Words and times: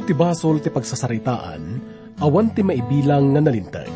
Ti 0.00 0.16
basol 0.16 0.58
ti 0.58 0.74
pagsasaritaan, 0.74 1.62
awan 2.18 2.50
ti 2.50 2.66
maibilang 2.66 3.30
nga 3.30 3.40
nalintag. 3.46 3.86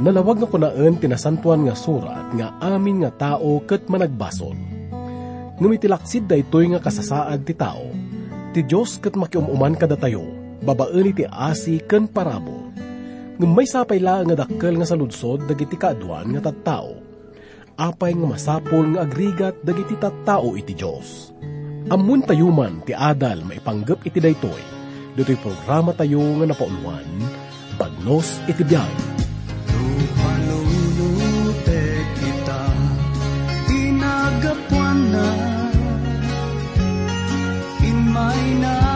Nalawag 0.00 0.40
nga 0.40 0.48
kunaan 0.48 0.96
tinasantuan 0.96 1.68
nga 1.68 1.76
surat 1.76 2.32
nga 2.32 2.56
amin 2.64 3.04
nga 3.04 3.12
tao 3.12 3.60
ket 3.68 3.84
managbasol. 3.92 4.56
Ngumitilaksid 5.60 6.24
da 6.24 6.40
ito'y 6.40 6.72
nga 6.72 6.80
kasasaad 6.80 7.44
ti 7.44 7.52
tao. 7.52 7.92
Ti 8.56 8.64
Diyos 8.64 8.96
ket 9.04 9.20
makiumuman 9.20 9.76
kada 9.76 10.00
tayo, 10.00 10.24
babaen 10.64 11.12
ti 11.12 11.28
asi 11.28 11.76
ken 11.84 12.08
parabo. 12.08 12.72
Ngem 13.36 13.52
may 13.52 13.68
sapay 13.68 14.00
la 14.00 14.24
nga 14.24 14.48
dakkel 14.48 14.80
nga 14.80 14.88
saludsod 14.88 15.44
dagiti 15.44 15.76
kaadwan 15.76 16.32
nga 16.32 16.48
tattao. 16.48 16.96
Apay 17.76 18.16
nga 18.16 18.26
masapol 18.32 18.96
nga 18.96 19.04
agrigat 19.04 19.60
dagiti 19.60 19.98
tattao 20.00 20.56
iti 20.56 20.72
Diyos. 20.72 21.36
Amun 21.92 22.24
tayuman 22.24 22.80
ti 22.80 22.96
adal 22.96 23.44
maipanggep 23.44 24.08
iti 24.08 24.24
daytoy. 24.24 24.73
Dito'y 25.14 25.38
programa 25.38 25.94
tayo 25.94 26.18
nga 26.42 26.50
napauluan, 26.50 27.06
Bagnos 27.78 28.42
iti 28.50 28.66
biyag. 28.66 28.94
Panunutek 30.18 32.06
kita, 32.18 32.62
tinagapuan 33.70 34.98
na, 35.14 35.28
imay 37.78 38.42
nagtainga 38.58 38.93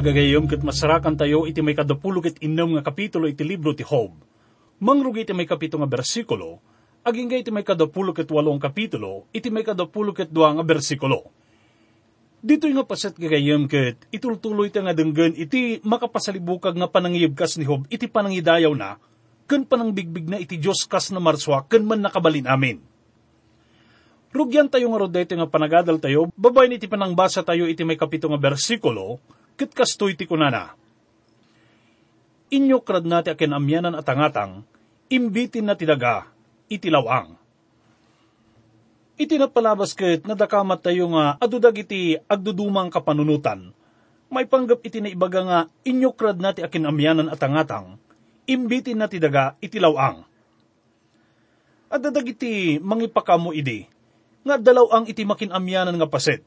itagagayom 0.00 0.48
kat 0.48 0.64
masarakan 0.64 1.12
tayo 1.12 1.44
iti 1.44 1.60
may 1.60 1.76
kadapulog 1.76 2.24
at 2.24 2.40
inom 2.40 2.72
nga 2.72 2.88
kapitulo 2.88 3.28
iti 3.28 3.44
libro 3.44 3.76
ti 3.76 3.84
Job. 3.84 4.16
Mangrugi 4.80 5.28
iti 5.28 5.36
may 5.36 5.44
kapito 5.44 5.76
nga 5.76 5.84
bersikulo, 5.84 6.56
aging 7.04 7.28
iti 7.36 7.52
may 7.52 7.60
kadapulog 7.60 8.16
at 8.16 8.32
walong 8.32 8.56
kapitulo, 8.56 9.28
iti 9.28 9.52
may 9.52 9.60
kadapulog 9.60 10.16
at 10.24 10.32
dua 10.32 10.56
nga 10.56 10.64
bersikulo. 10.64 11.28
Dito 12.40 12.64
nga 12.64 12.88
paset 12.88 13.12
gagayom 13.12 13.68
kat 13.68 14.08
itultuloy 14.08 14.72
ta 14.72 14.80
nga 14.80 14.96
denggan 14.96 15.36
iti 15.36 15.84
makapasalibukag 15.84 16.80
nga 16.80 16.88
panangiyib 16.88 17.36
kas 17.36 17.60
ni 17.60 17.68
Job 17.68 17.84
iti 17.92 18.08
panangidayaw 18.08 18.72
na, 18.72 18.96
kan 19.44 19.68
panangbigbig 19.68 20.32
na 20.32 20.40
iti 20.40 20.56
Diyos 20.56 20.88
kas 20.88 21.12
na 21.12 21.20
marswa, 21.20 21.68
kan 21.68 21.84
man 21.84 22.00
nakabalin 22.00 22.48
amin. 22.48 22.80
Rugyan 24.32 24.72
tayo 24.72 24.88
nga 24.88 25.02
rodete 25.04 25.36
nga 25.36 25.44
panagadal 25.44 26.00
tayo, 26.00 26.32
babay 26.40 26.72
ni 26.72 26.80
iti 26.80 26.88
panangbasa 26.88 27.44
tayo 27.44 27.68
iti 27.68 27.84
may 27.84 28.00
kapito 28.00 28.32
nga 28.32 28.40
bersikulo, 28.40 29.20
ket 29.60 29.76
kastoy 29.76 30.16
ti 30.16 30.24
kunana. 30.24 30.72
Inyo 32.48 32.80
krad 32.80 33.04
nati 33.04 33.28
akin 33.28 33.52
amyanan 33.52 33.92
at 33.92 34.08
angatang, 34.08 34.64
imbitin 35.12 35.68
na 35.68 35.76
tidaga, 35.76 36.32
iti 36.72 36.88
lawang. 36.88 37.36
Iti 39.20 39.36
napalabas 39.36 39.92
ket 39.92 40.24
nadakamat 40.24 40.80
tayo 40.80 41.12
nga 41.12 41.36
adudag 41.36 41.76
iti 41.76 42.16
agdudumang 42.24 42.88
kapanunutan, 42.88 43.76
may 44.32 44.48
panggap 44.48 44.80
iti 44.80 45.04
naibaga 45.04 45.40
nga 45.44 45.58
inyo 45.84 46.16
krad 46.16 46.40
nati 46.40 46.64
akin 46.64 46.88
amyanan 46.88 47.28
at 47.28 47.44
angatang, 47.44 48.00
imbitin 48.48 48.96
na 48.96 49.12
tidaga, 49.12 49.60
iti 49.60 49.76
lawang. 49.76 50.24
At 51.92 52.00
dadag 52.00 52.32
iti 52.32 52.80
mangipakamo 52.80 53.52
idi, 53.52 53.84
nga 54.40 54.56
dalaw 54.56 54.88
ang 54.88 55.04
iti 55.04 55.20
makinamyanan 55.28 56.00
nga 56.00 56.08
paset. 56.08 56.40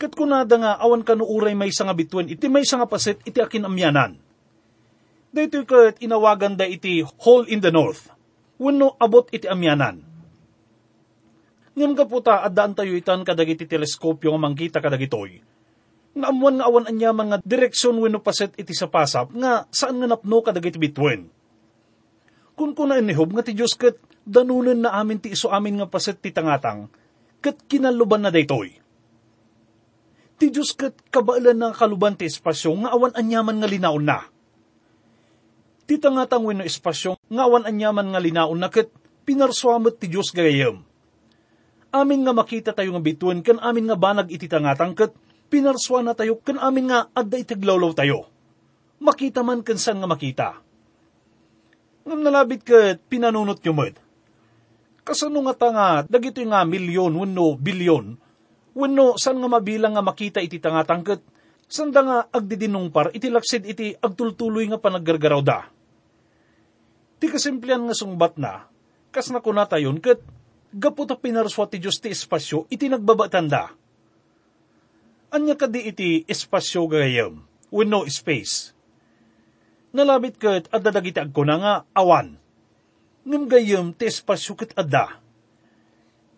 Kat 0.00 0.16
kunada 0.16 0.56
nga 0.56 0.80
awan 0.80 1.04
kanuuray 1.04 1.52
may 1.52 1.68
nga 1.68 1.92
bitwen 1.92 2.32
iti 2.32 2.48
may 2.48 2.64
nga 2.64 2.88
paset 2.88 3.20
iti 3.28 3.36
akin 3.36 3.68
amyanan. 3.68 4.16
Dito 5.28 5.60
kat 5.68 6.00
inawagan 6.00 6.56
da 6.56 6.64
iti 6.64 7.04
hole 7.20 7.44
in 7.52 7.60
the 7.60 7.68
north. 7.68 8.08
Wano 8.56 8.96
abot 8.96 9.28
iti 9.28 9.44
amyanan. 9.44 10.00
Ngam 11.76 11.92
ka 11.92 12.08
puta 12.08 12.40
adaan 12.40 12.72
tayo 12.72 12.96
itan 12.96 13.28
kadag 13.28 13.52
iti 13.52 13.68
teleskopyo 13.68 14.32
nga 14.32 14.40
mangkita 14.40 14.78
kadag 14.80 15.04
itoy. 15.04 15.44
Nga 16.16 16.26
amuan 16.32 16.56
nga 16.56 16.66
awan 16.66 16.88
anyaman 16.88 17.26
nga 17.30 17.38
direksyon 17.44 18.00
wano 18.00 18.24
paset 18.24 18.56
iti 18.56 18.72
sa 18.72 18.88
pasap 18.88 19.36
nga 19.36 19.68
saan 19.68 20.00
nga 20.00 20.08
napno 20.16 20.40
kadag 20.40 20.64
iti 20.64 20.80
bitwen. 20.80 21.28
Kung 22.56 22.72
kuna 22.72 22.96
inihob 22.96 23.36
nga 23.36 23.44
ti 23.44 23.52
Diyos 23.52 23.76
kat 23.76 24.00
danunan 24.24 24.80
na 24.80 24.96
amin 24.96 25.20
ti 25.20 25.36
iso 25.36 25.52
amin 25.52 25.76
nga 25.76 25.92
paset 25.92 26.16
ti 26.16 26.32
tangatang, 26.32 26.88
kat 27.44 27.68
kinaluban 27.68 28.24
na 28.24 28.32
daytoy. 28.32 28.79
Ti 30.40 30.48
Diyos 30.48 30.72
kat 30.72 30.96
kabailan 31.12 31.60
na 31.60 31.76
kaluban 31.76 32.16
ti 32.16 32.24
espasyo 32.24 32.72
nga 32.80 32.96
awan 32.96 33.12
anyaman 33.12 33.60
nga 33.60 33.68
linaon 33.68 34.04
na. 34.08 34.24
Ti 35.84 36.00
tangatang 36.00 36.48
wino 36.48 36.64
espasyo 36.64 37.20
nga 37.28 37.44
awan 37.44 37.68
anyaman 37.68 38.08
nga 38.08 38.20
linaon 38.24 38.56
na 38.56 38.72
kat 38.72 38.88
pinarswamot 39.28 40.00
ti 40.00 40.08
Diyos 40.08 40.32
gayam. 40.32 40.80
Amin 41.92 42.24
nga 42.24 42.32
makita 42.32 42.72
tayo 42.72 42.96
nga 42.96 43.04
bituan 43.04 43.44
kan 43.44 43.60
amin 43.60 43.92
nga 43.92 44.00
banag 44.00 44.32
iti 44.32 44.48
tangatang 44.48 44.96
kat 44.96 45.12
pinarswa 45.52 46.00
na 46.00 46.16
tayo 46.16 46.40
kan 46.40 46.56
amin 46.56 46.88
nga 46.88 47.12
adda 47.12 47.36
itiglawlaw 47.36 47.92
tayo. 47.92 48.24
Makita 49.04 49.44
man 49.44 49.60
kan 49.60 49.76
saan 49.76 50.00
nga 50.00 50.08
makita 50.08 50.48
ngam 52.10 52.20
nalabit 52.26 52.64
ket 52.64 52.98
pinanunot 53.06 53.60
nyo 53.60 53.74
med. 53.76 53.94
Kasano 55.04 55.40
nga 55.46 55.54
ta 55.56 55.68
nga, 55.72 55.88
dagito 56.06 56.42
nga 56.44 56.66
milyon, 56.66 57.12
wano 57.16 57.56
bilyon, 57.56 58.19
wano 58.76 59.16
san 59.18 59.38
nga 59.38 59.48
mabilang 59.50 59.94
nga 59.96 60.04
makita 60.04 60.38
iti 60.42 60.62
tangatangket, 60.62 61.22
sanda 61.70 62.00
nga 62.02 62.18
agdidinungpar, 62.30 63.14
iti 63.14 63.30
laksid 63.30 63.66
iti 63.66 63.94
agtultuloy 63.94 64.66
nga 64.70 64.78
panaggargaraw 64.82 65.40
da. 65.42 65.66
Ti 67.20 67.26
kasimplian 67.28 67.84
nga 67.84 67.96
sungbat 67.96 68.40
na, 68.40 68.66
kas 69.14 69.28
na 69.30 69.44
kunata 69.44 69.76
yun, 69.76 70.00
ket 70.00 70.22
gapu 70.72 71.04
ta 71.04 71.18
pinarswa 71.18 71.68
ti 71.68 71.82
Diyos 71.82 72.00
ti 72.00 72.10
espasyo, 72.10 72.70
iti 72.72 72.86
nagbabatanda. 72.86 73.74
Anya 75.30 75.54
kadi 75.54 75.86
iti 75.86 76.08
espasyo 76.26 76.90
gayam, 76.90 77.46
wano 77.70 78.02
space 78.10 78.80
nalabit 79.90 80.38
ket 80.38 80.70
adda 80.70 80.90
dagiti 80.94 81.18
agkuna 81.18 81.54
nga 81.58 81.74
awan. 81.94 82.38
Ngem 83.26 83.44
gayem 83.50 83.86
ti 83.94 84.08
espasyo 84.08 84.56
ket 84.56 84.72
adda. 84.78 85.18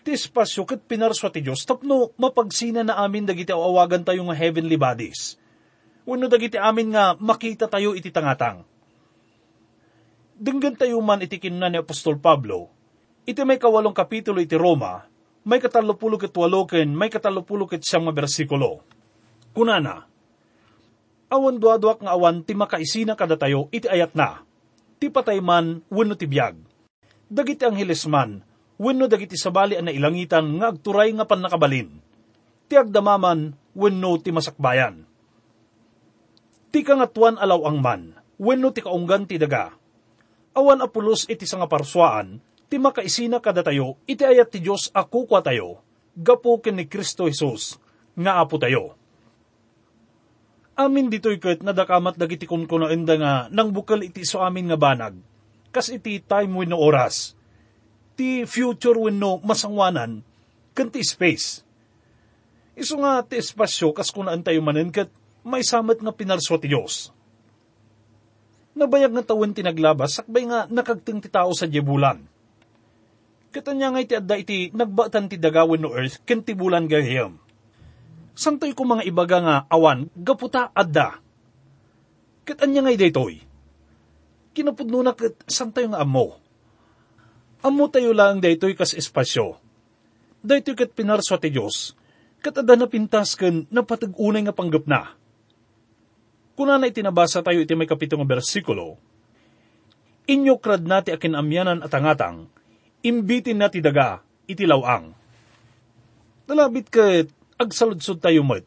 Ti 0.02 0.18
espasyo 0.18 0.66
ket 0.66 0.82
pinarswa 0.84 1.30
ti 1.30 1.40
Diyos 1.40 1.62
tapno 1.62 2.10
mapagsina 2.18 2.82
na 2.82 2.98
amin 3.00 3.22
dagiti 3.22 3.54
awagan 3.54 4.02
tayo 4.02 4.26
nga 4.26 4.36
heavenly 4.36 4.74
bodies. 4.74 5.38
Wano 6.02 6.26
dagiti 6.26 6.58
amin 6.58 6.90
nga 6.90 7.14
makita 7.14 7.70
tayo 7.70 7.94
iti 7.94 8.10
tangatang. 8.10 8.66
Denggan 10.34 10.74
tayo 10.74 10.98
man 10.98 11.22
iti 11.22 11.38
kinuna 11.38 11.70
ni 11.70 11.78
Apostol 11.78 12.18
Pablo, 12.18 12.66
iti 13.22 13.38
may 13.46 13.62
kawalong 13.62 13.94
kapitulo 13.94 14.42
iti 14.42 14.58
Roma, 14.58 15.06
may 15.46 15.62
katalupulo 15.62 16.18
ket 16.18 16.34
walo 16.34 16.66
ken 16.66 16.90
may 16.90 17.06
katalupulo 17.06 17.70
ket 17.70 17.86
siyang 17.86 18.10
nga 18.10 18.14
bersikulo. 18.14 18.82
Kunana, 19.54 20.10
awan 21.30 21.62
duaduak 21.62 22.02
nga 22.02 22.18
awan 22.18 22.42
ti 22.42 22.58
makaisina 22.58 23.14
kada 23.14 23.38
tayo 23.38 23.70
iti 23.70 23.86
ayat 23.86 24.18
na, 24.18 24.42
ti 24.98 25.06
patay 25.06 25.38
man 25.38 25.86
wenno 25.86 26.18
ti 26.18 26.26
biyag. 26.26 26.58
Dagiti 27.30 27.62
angheles 27.62 28.02
man, 28.10 28.42
wenno 28.82 29.06
dagiti 29.06 29.38
sabali 29.38 29.78
na 29.78 29.94
ilangitan 29.94 30.58
nga 30.58 30.74
agturay 30.74 31.14
nga 31.14 31.22
panakabalin. 31.22 32.02
Ti 32.66 32.74
agdamaman 32.74 33.54
wenno 33.78 34.18
ti 34.18 34.34
masakbayan. 34.34 35.06
Ti 36.74 36.82
kangatuan 36.82 37.38
alaw 37.38 37.62
ang 37.70 37.78
man, 37.78 38.02
wenno 38.42 38.74
ti 38.74 38.82
kaunggan 38.82 39.30
ti 39.30 39.38
daga. 39.38 39.70
Awan 40.58 40.82
apulos 40.82 41.30
iti 41.30 41.46
sanga 41.46 41.70
parswaan, 41.70 42.42
ti 42.66 42.82
makaisina 42.82 43.38
kada 43.38 43.62
tayo, 43.62 44.02
iti 44.08 44.26
ayat 44.26 44.50
ti 44.50 44.58
Diyos 44.64 44.90
ako 44.90 45.30
kwa 45.30 45.40
tayo, 45.44 45.80
gapo 46.18 46.58
ken 46.58 46.80
ni 46.80 46.88
Kristo 46.90 47.28
Jesus, 47.28 47.78
nga 48.18 48.42
apo 48.42 48.58
tayo. 48.58 48.96
Amin 50.72 51.12
dito'y 51.12 51.36
ket 51.36 51.60
nadakamat 51.60 52.16
dagiti 52.16 52.48
kunkunaenda 52.48 53.14
nga 53.20 53.32
nang 53.52 53.76
bukal 53.76 54.00
iti 54.00 54.24
so 54.24 54.40
amin 54.40 54.72
nga 54.72 54.80
banag, 54.80 55.20
kas 55.68 55.92
iti 55.92 56.20
time 56.24 56.52
wenno 56.56 56.80
oras, 56.80 57.36
ti 58.22 58.46
future 58.46 58.94
wenno 58.94 59.42
masangwanan, 59.42 60.22
ken 60.78 60.88
ti 60.94 61.02
space. 61.02 61.66
Iso 62.78 62.94
nga 63.02 63.26
ti 63.26 63.42
espasyo 63.42 63.90
kas 63.90 64.14
kunaan 64.14 64.46
tayo 64.46 64.62
manen 64.62 64.94
ket 64.94 65.10
may 65.42 65.66
samat 65.66 65.98
nga 65.98 66.14
pinarswa 66.14 66.62
ti 66.62 66.70
Diyos. 66.70 67.10
Nabayag 68.78 69.10
nga 69.10 69.34
tawen 69.34 69.50
ti 69.50 69.66
naglabas, 69.66 70.22
sakbay 70.22 70.46
nga 70.46 70.70
nakagting 70.70 71.18
ti 71.18 71.26
tao 71.26 71.50
sa 71.50 71.66
jebulan. 71.66 72.22
Katanya 73.50 73.90
nga 73.90 74.00
iti 74.00 74.14
adda 74.14 74.38
iti 74.38 74.70
nagbatan 74.70 75.26
ti 75.26 75.36
dagawin 75.36 75.82
no 75.82 75.90
earth, 75.90 76.22
ken 76.22 76.46
ti 76.46 76.54
bulan 76.54 76.86
gayam. 76.86 77.42
Santoy 78.38 78.70
ko 78.70 78.86
mga 78.86 79.02
ibaga 79.02 79.38
nga 79.42 79.56
awan, 79.66 80.06
gaputa 80.14 80.70
adda. 80.70 81.18
Katanya 82.46 82.86
nga 82.86 82.94
daytoy. 82.94 83.42
Kinapudno 84.54 85.02
na 85.02 85.12
kat 85.12 85.42
santoy 85.50 85.90
nga 85.90 86.00
amo. 86.00 86.41
Amo 87.62 87.86
tayo 87.86 88.10
lang 88.10 88.42
daytoy 88.42 88.74
kas 88.74 88.90
espasyo. 88.90 89.54
Daytoy 90.42 90.74
kat 90.74 90.90
pinarswa 90.98 91.38
ti 91.38 91.54
Diyos, 91.54 91.94
kat 92.42 92.58
adda 92.58 92.74
na 92.74 92.90
pintas 92.90 93.38
ken 93.38 93.70
napatag-unay 93.70 94.42
nga 94.42 94.54
panggap 94.54 94.90
na. 94.90 95.14
Kuna 96.58 96.76
na 96.76 96.90
itinabasa 96.90 97.38
tayo 97.40 97.62
iti 97.62 97.78
may 97.78 97.86
kapito 97.86 98.18
nga 98.18 98.26
bersikulo, 98.26 98.98
Inyo 100.22 100.62
krad 100.62 100.86
nati 100.86 101.10
akin 101.10 101.34
amyanan 101.34 101.82
at 101.82 101.90
angatang, 101.98 102.46
imbitin 103.02 103.58
na 103.58 103.66
ti 103.66 103.82
daga, 103.82 104.22
iti 104.46 104.62
lawang. 104.62 105.10
Nalabit 106.46 106.86
ket 106.86 107.26
agsaludsod 107.58 108.22
tayo 108.22 108.46
met. 108.46 108.62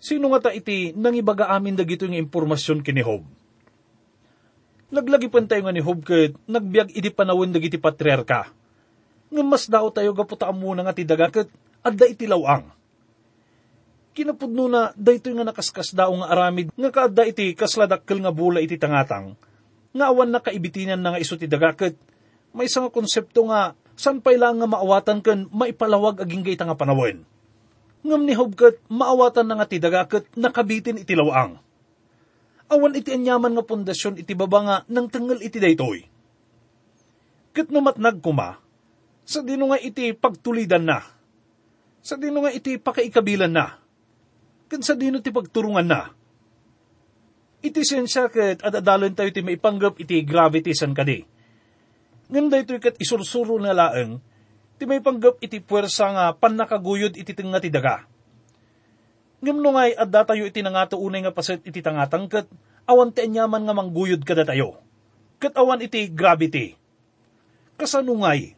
Sino 0.00 0.32
nga 0.32 0.48
ta 0.48 0.50
iti 0.56 0.96
nangibaga 0.96 1.52
amin 1.52 1.76
dagito 1.76 2.08
nga 2.08 2.16
impormasyon 2.16 2.80
kini 2.80 3.04
Hob? 3.04 3.24
Naglagi 4.86 5.26
pan 5.26 5.50
tayo 5.50 5.66
nga 5.66 5.74
ni 5.74 5.82
Hob 5.82 6.06
nagbiag 6.46 6.94
iti 6.94 7.10
panawin 7.10 7.50
dagiti 7.50 7.74
patriarka. 7.74 8.46
Nga 9.34 9.42
mas 9.42 9.66
daw 9.66 9.90
tayo 9.90 10.14
gaputa 10.14 10.46
muna 10.54 10.86
nga 10.86 10.94
ti 10.94 11.02
daga 11.02 11.26
ket 11.26 11.50
adda 11.82 12.06
iti 12.06 12.30
lawang. 12.30 12.70
Kinapudno 14.14 14.70
na 14.70 14.94
daytoy 14.94 15.34
nga 15.34 15.44
nakaskas 15.50 15.90
daw 15.90 16.14
nga 16.22 16.30
aramid 16.30 16.70
nga 16.70 16.90
kaadda 16.94 17.26
iti 17.26 17.52
kasladakkel 17.58 18.22
nga 18.22 18.30
bula 18.30 18.62
iti 18.62 18.78
tangatang. 18.78 19.34
Nga 19.90 20.04
awan 20.06 20.30
na 20.30 20.38
kaibitinan 20.38 21.02
na 21.02 21.12
nga 21.12 21.20
iso 21.20 21.34
ti 21.34 21.50
daga 21.50 21.74
ket 21.74 21.98
may 22.54 22.70
isang 22.70 22.86
konsepto 22.88 23.50
nga 23.50 23.74
san 23.98 24.22
pay 24.22 24.38
lang 24.38 24.62
nga 24.62 24.70
maawatan 24.70 25.18
ken 25.20 25.50
maipalawag 25.50 26.22
aging 26.22 26.46
gayta 26.46 26.62
nga 26.62 26.78
panawin. 26.78 27.26
Ngam 28.06 28.22
ni 28.22 28.38
Hobkat, 28.38 28.86
maawatan 28.86 29.50
na 29.50 29.58
nga 29.58 29.66
ti 29.66 29.82
dagakat 29.82 30.30
nakabitin 30.38 31.02
iti 31.02 31.18
lawang. 31.18 31.58
Awan 32.66 32.98
iti 32.98 33.14
anyaman 33.14 33.54
nga 33.54 33.64
pundasyon 33.64 34.18
iti 34.18 34.34
baba 34.34 34.58
nga 34.66 34.76
nang 34.90 35.06
tanggal 35.06 35.38
iti 35.38 35.62
daytoy. 35.62 36.02
Kat 37.54 37.70
numatnag 37.70 38.18
kuma, 38.18 38.58
sa 39.22 39.40
dino 39.42 39.70
nga 39.70 39.78
iti 39.78 40.10
pagtulidan 40.12 40.84
na. 40.86 40.98
Sa 42.02 42.18
dino 42.18 42.42
nga 42.42 42.50
iti 42.50 42.78
pakaikabilan 42.78 43.50
na. 43.54 43.78
Kat 44.66 44.82
sa 44.82 44.98
dino 44.98 45.22
ti 45.22 45.30
pagturungan 45.30 45.86
na. 45.86 46.10
Iti 47.62 47.82
sensya 47.86 48.30
kat 48.30 48.62
adadalon 48.62 49.14
tayo 49.14 49.30
ti 49.30 49.42
maipanggap 49.42 49.98
iti 50.02 50.22
gravity 50.26 50.74
san 50.74 50.94
kadi. 50.94 51.22
Ngam 52.26 52.50
daytoy 52.50 52.82
kat 52.82 52.98
isursuro 52.98 53.62
na 53.62 53.70
laeng, 53.70 54.18
ti 54.76 54.84
may 54.84 54.98
panggap 54.98 55.38
iti 55.40 55.62
puwersa 55.62 56.06
nga 56.12 56.24
panakaguyod 56.34 57.14
iti 57.14 57.32
tinga 57.32 57.62
ti 57.62 57.70
daga. 57.70 58.04
Ngam 59.44 59.60
no 59.60 59.76
ngay 59.76 59.92
adda 59.96 60.24
tayo 60.24 60.48
iti 60.48 60.64
nangato 60.64 60.96
unay 60.96 61.20
nga 61.24 61.34
paset 61.34 61.60
iti 61.64 61.84
tangatang 61.84 62.26
kat 62.26 62.48
awan 62.88 63.12
ti 63.12 63.24
anyaman 63.24 63.68
nga 63.68 63.76
mangguyod 63.76 64.24
kada 64.24 64.48
tayo. 64.48 64.80
Kat 65.36 65.52
awan 65.60 65.84
iti 65.84 66.08
gravity. 66.08 66.72
Kasanungay. 67.76 68.56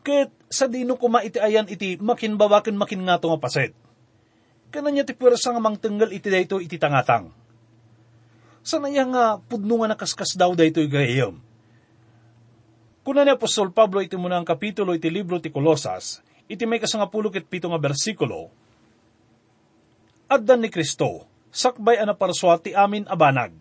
Kat 0.00 0.32
sa 0.48 0.64
dino 0.64 0.96
kuma 0.96 1.20
iti 1.20 1.36
ayan 1.36 1.68
iti 1.68 2.00
makinbawakan 2.00 2.76
makin 2.76 3.04
nga 3.04 3.20
nga 3.20 3.40
paset. 3.40 3.76
Kananya 4.72 5.04
ti 5.04 5.12
puwersa 5.12 5.52
nga 5.52 5.62
mangtenggal 5.62 6.10
iti 6.10 6.32
dayto 6.32 6.58
iti 6.58 6.80
tangatang. 6.80 7.30
Sanaya 8.64 9.04
nga 9.04 9.24
pudno 9.36 9.84
nga 9.84 9.92
nakaskas 9.92 10.40
daw 10.40 10.56
dayto 10.56 10.80
gayam 10.88 11.44
Kuna 13.04 13.20
ni 13.20 13.36
Apostol 13.36 13.68
Pablo 13.68 14.00
iti 14.00 14.16
muna 14.16 14.40
ang 14.40 14.48
kapitulo 14.48 14.96
iti 14.96 15.12
libro 15.12 15.36
ti 15.36 15.52
Kolosas, 15.52 16.24
iti 16.48 16.64
may 16.64 16.80
kasangapulo 16.80 17.28
ket 17.28 17.44
pito 17.44 17.68
nga 17.68 17.76
bersikulo, 17.76 18.48
Addan 20.34 20.66
ni 20.66 20.68
Kristo, 20.68 21.30
sakbay 21.54 22.02
ana 22.02 22.18
parswa 22.18 22.58
ti 22.58 22.74
amin 22.74 23.06
abanag, 23.06 23.54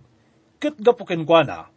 ket 0.58 0.74
gapuken 0.82 1.22
kuana, 1.22 1.70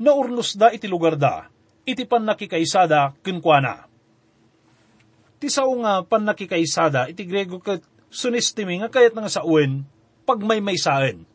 naurnos 0.00 0.56
da 0.56 0.72
iti 0.72 0.88
lugar 0.88 1.20
da, 1.20 1.52
iti 1.84 2.08
panakikaisada 2.08 3.12
kenkwana. 3.20 3.84
Ti 5.36 5.52
sao 5.52 5.68
nga 5.84 6.00
panakikaisada 6.00 7.12
iti 7.12 7.28
Grego 7.28 7.60
ket 7.60 7.84
sunistimi 8.08 8.80
nga 8.80 8.88
kayat 8.88 9.12
nga 9.12 9.28
sa 9.28 9.44
uwen, 9.44 9.84
pagmaymaysaen. 10.24 11.28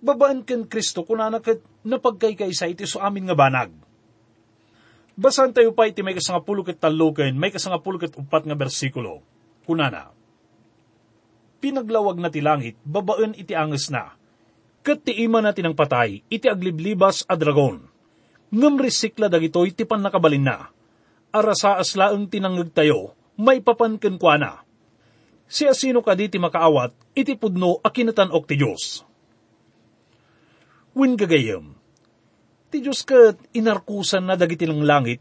Babaan 0.00 0.40
ken 0.48 0.64
Kristo 0.64 1.04
kunana 1.04 1.44
ket 1.44 1.60
napagkaykaysa 1.84 2.72
iti 2.72 2.88
so 2.88 3.04
amin 3.04 3.28
nga 3.28 3.36
banag 3.36 3.70
Basan 5.18 5.50
tayo 5.50 5.74
pa 5.74 5.90
iti 5.90 5.98
may 6.06 6.14
kasangapulo 6.14 6.62
ket 6.62 6.78
taluken, 6.78 7.34
may 7.34 7.50
kasangapulo 7.50 7.98
ket 7.98 8.14
upat 8.14 8.46
nga 8.46 8.54
bersikulo. 8.54 9.18
Kunana, 9.66 10.14
Pinaglawag 11.58 12.22
na 12.22 12.30
ti 12.30 12.38
langit, 12.38 12.78
babaen 12.86 13.34
iti 13.34 13.50
anges 13.50 13.90
na. 13.90 14.14
Ket 14.86 15.02
ti 15.02 15.26
ima 15.26 15.42
na 15.42 15.50
tinang 15.50 15.74
patay, 15.74 16.22
iti 16.30 16.46
agliblibas 16.46 17.26
a 17.26 17.34
dragon. 17.34 17.82
Ngem 18.54 18.78
risikla 18.78 19.26
dagitoy 19.26 19.74
ti 19.74 19.82
pan 19.82 20.00
nakabalin 20.00 20.46
na. 20.46 20.70
Arasa 21.34 21.76
aslaeng 21.76 22.30
tinangag 22.30 22.70
tayo, 22.70 23.12
may 23.34 23.58
papanken 23.58 24.16
kwa 24.16 24.38
na. 24.38 24.52
Si 25.48 25.66
asino 25.66 26.04
ka 26.04 26.14
di 26.14 26.30
makaawat, 26.30 26.94
iti 27.18 27.34
pudno 27.34 27.82
a 27.82 27.88
kinatanok 27.90 28.44
ti 28.46 28.54
Diyos. 28.54 29.02
Win 30.94 31.18
gagayem, 31.18 31.74
ti 32.70 32.84
Diyos 32.84 33.02
kat 33.02 33.38
inarkusan 33.56 34.28
na 34.28 34.38
dagiti 34.38 34.68
lang 34.68 34.84
langit, 34.84 35.20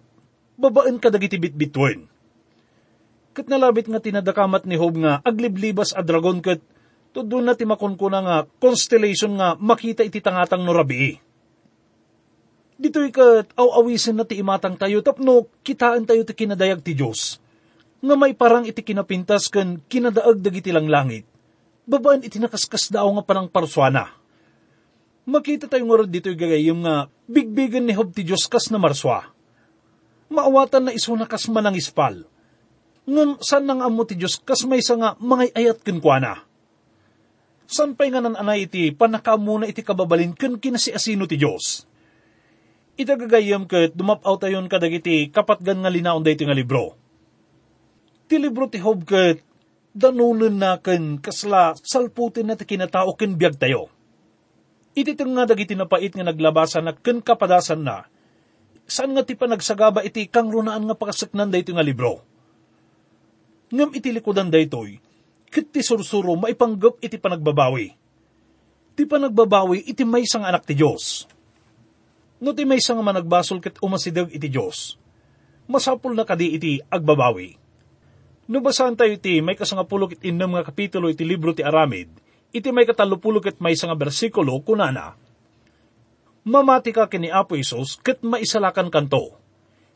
babaan 0.60 1.02
ka 1.02 1.10
dagiti 1.10 1.42
bitbitwen. 1.42 2.17
Kat 3.38 3.46
nalabit 3.46 3.86
nga 3.86 4.02
tinadakamat 4.02 4.66
ni 4.66 4.82
Hob 4.82 4.98
nga 4.98 5.22
agliblibas 5.22 5.94
a 5.94 6.02
dragon 6.02 6.42
kat 6.42 6.58
tudun 7.14 7.46
na 7.46 7.54
ti 7.54 7.70
makunkuna 7.70 8.20
nga 8.26 8.38
constellation 8.58 9.38
nga 9.38 9.54
makita 9.62 10.02
iti 10.02 10.18
tangatang 10.18 10.66
no 10.66 10.74
rabii. 10.74 11.22
Dito'y 12.82 13.14
kat 13.14 13.54
aw-awisin 13.54 14.18
na 14.18 14.26
ti 14.26 14.42
imatang 14.42 14.74
tayo 14.74 15.06
tapno 15.06 15.46
kitaan 15.62 16.10
tayo 16.10 16.26
ti 16.26 16.34
kinadayag 16.34 16.82
ti 16.82 16.98
Diyos. 16.98 17.38
Nga 18.02 18.16
may 18.18 18.34
parang 18.34 18.66
iti 18.66 18.82
kinapintas 18.82 19.54
kan 19.54 19.86
kinadaag 19.86 20.42
dagiti 20.42 20.74
lang 20.74 20.90
langit. 20.90 21.30
Babaan 21.86 22.26
iti 22.26 22.42
nakaskas 22.42 22.90
daw 22.90 23.06
nga 23.14 23.22
panang 23.22 23.54
parswana 23.54 24.18
makita 25.28 25.68
tayo 25.68 25.84
nga 25.84 26.08
dito 26.08 26.32
yung 26.32 26.40
gagayong 26.40 26.82
nga 26.88 26.96
bigbigan 27.28 27.84
ni 27.84 27.92
Hob 27.92 28.16
ti 28.16 28.24
Diyos 28.24 28.48
kas 28.48 28.72
na 28.72 28.80
marswa. 28.80 29.28
Maawatan 30.32 30.88
na 30.88 30.96
iso 30.96 31.12
na 31.20 31.28
kas 31.28 31.52
manang 31.52 31.76
ispal. 31.76 32.24
Ngun 33.08 33.40
san 33.40 33.64
nang 33.64 33.80
amo 33.80 34.04
ti 34.04 34.20
Diyos 34.20 34.44
kas 34.44 34.68
may 34.68 34.84
sa 34.84 35.00
nga 35.00 35.10
mga 35.18 35.56
ayat 35.56 35.80
kenkwana. 35.80 36.44
San 37.68 37.96
pa'y 37.96 38.12
nga 38.12 38.20
nananay 38.24 38.68
iti 38.68 38.92
panakamu 38.92 39.64
na 39.64 39.72
iti 39.72 39.84
kababalin 39.84 40.36
ken 40.36 40.60
kinasi 40.60 40.92
asino 40.92 41.24
ti 41.28 41.40
Diyos. 41.40 41.88
itagagayam 42.98 43.70
ket 43.70 43.94
dumapaw 43.94 44.42
tayon 44.42 44.66
kadagiti 44.66 45.30
kapatgan 45.30 45.86
nga 45.86 45.94
linaon 45.94 46.26
dayto 46.26 46.50
nga 46.50 46.58
libro. 46.58 46.98
Ti 48.26 48.42
libro 48.42 48.66
ti 48.68 48.82
Hob 48.82 49.06
ket 49.06 49.46
danunan 49.94 50.58
na 50.58 50.82
ken 50.82 51.22
kasla 51.22 51.78
salputin 51.78 52.50
na 52.50 52.58
ti 52.58 52.66
kinatao 52.66 53.14
ken 53.14 53.38
biyag 53.38 53.62
tayo. 53.62 53.94
Iti 54.98 55.14
nga 55.14 55.46
dagiti 55.46 55.78
napait 55.78 56.10
nga 56.10 56.26
naglabasan 56.26 56.90
na 56.90 56.94
ken 56.98 57.22
kapadasan 57.22 57.86
na, 57.86 58.10
saan 58.90 59.14
nga 59.14 59.22
ti 59.22 59.38
panagsagaba 59.38 60.02
iti 60.02 60.26
kang 60.26 60.50
runaan 60.50 60.90
nga 60.90 60.98
pakasaknan 60.98 61.54
dayto 61.54 61.78
nga 61.78 61.86
libro. 61.86 62.26
Ngam 63.68 63.92
iti 63.92 64.16
likodan 64.16 64.48
daytoy, 64.48 65.00
ket 65.52 65.72
ti 65.72 65.84
sursuro 65.84 66.40
maipanggap 66.40 67.04
iti 67.04 67.20
panagbabawi. 67.20 67.92
Ti 68.96 69.04
panagbabawi 69.04 69.88
iti 69.88 70.08
may 70.08 70.24
sang 70.24 70.48
anak 70.48 70.64
ti 70.64 70.74
Diyos 70.74 71.28
No 72.38 72.54
ti 72.54 72.70
may 72.70 72.78
nga 72.78 73.02
managbasol 73.02 73.58
ket 73.58 73.82
umasidag 73.82 74.30
iti 74.30 74.46
Diyos. 74.46 74.94
Masapul 75.66 76.14
na 76.14 76.22
kadi 76.22 76.54
iti 76.54 76.78
agbabawi. 76.86 77.58
No 78.48 78.62
basahan 78.62 78.94
tayo 78.94 79.18
iti 79.18 79.42
may 79.42 79.58
kasangapulok 79.58 80.16
iti 80.16 80.32
inam 80.32 80.54
nga 80.54 80.64
kapitulo 80.64 81.10
iti 81.10 81.26
libro 81.26 81.52
ti 81.52 81.66
Aramid, 81.66 82.08
iti 82.54 82.70
may 82.70 82.86
katalupulok 82.86 83.52
ket 83.52 83.58
may 83.58 83.74
nga 83.74 83.98
bersikulo 83.98 84.54
kunana. 84.62 85.18
Mamati 86.48 86.96
ka 86.96 87.10
kini 87.12 87.28
Apo 87.28 87.58
Isos 87.58 88.00
ket 88.00 88.24
maisalakan 88.24 88.94
kanto. 88.94 89.36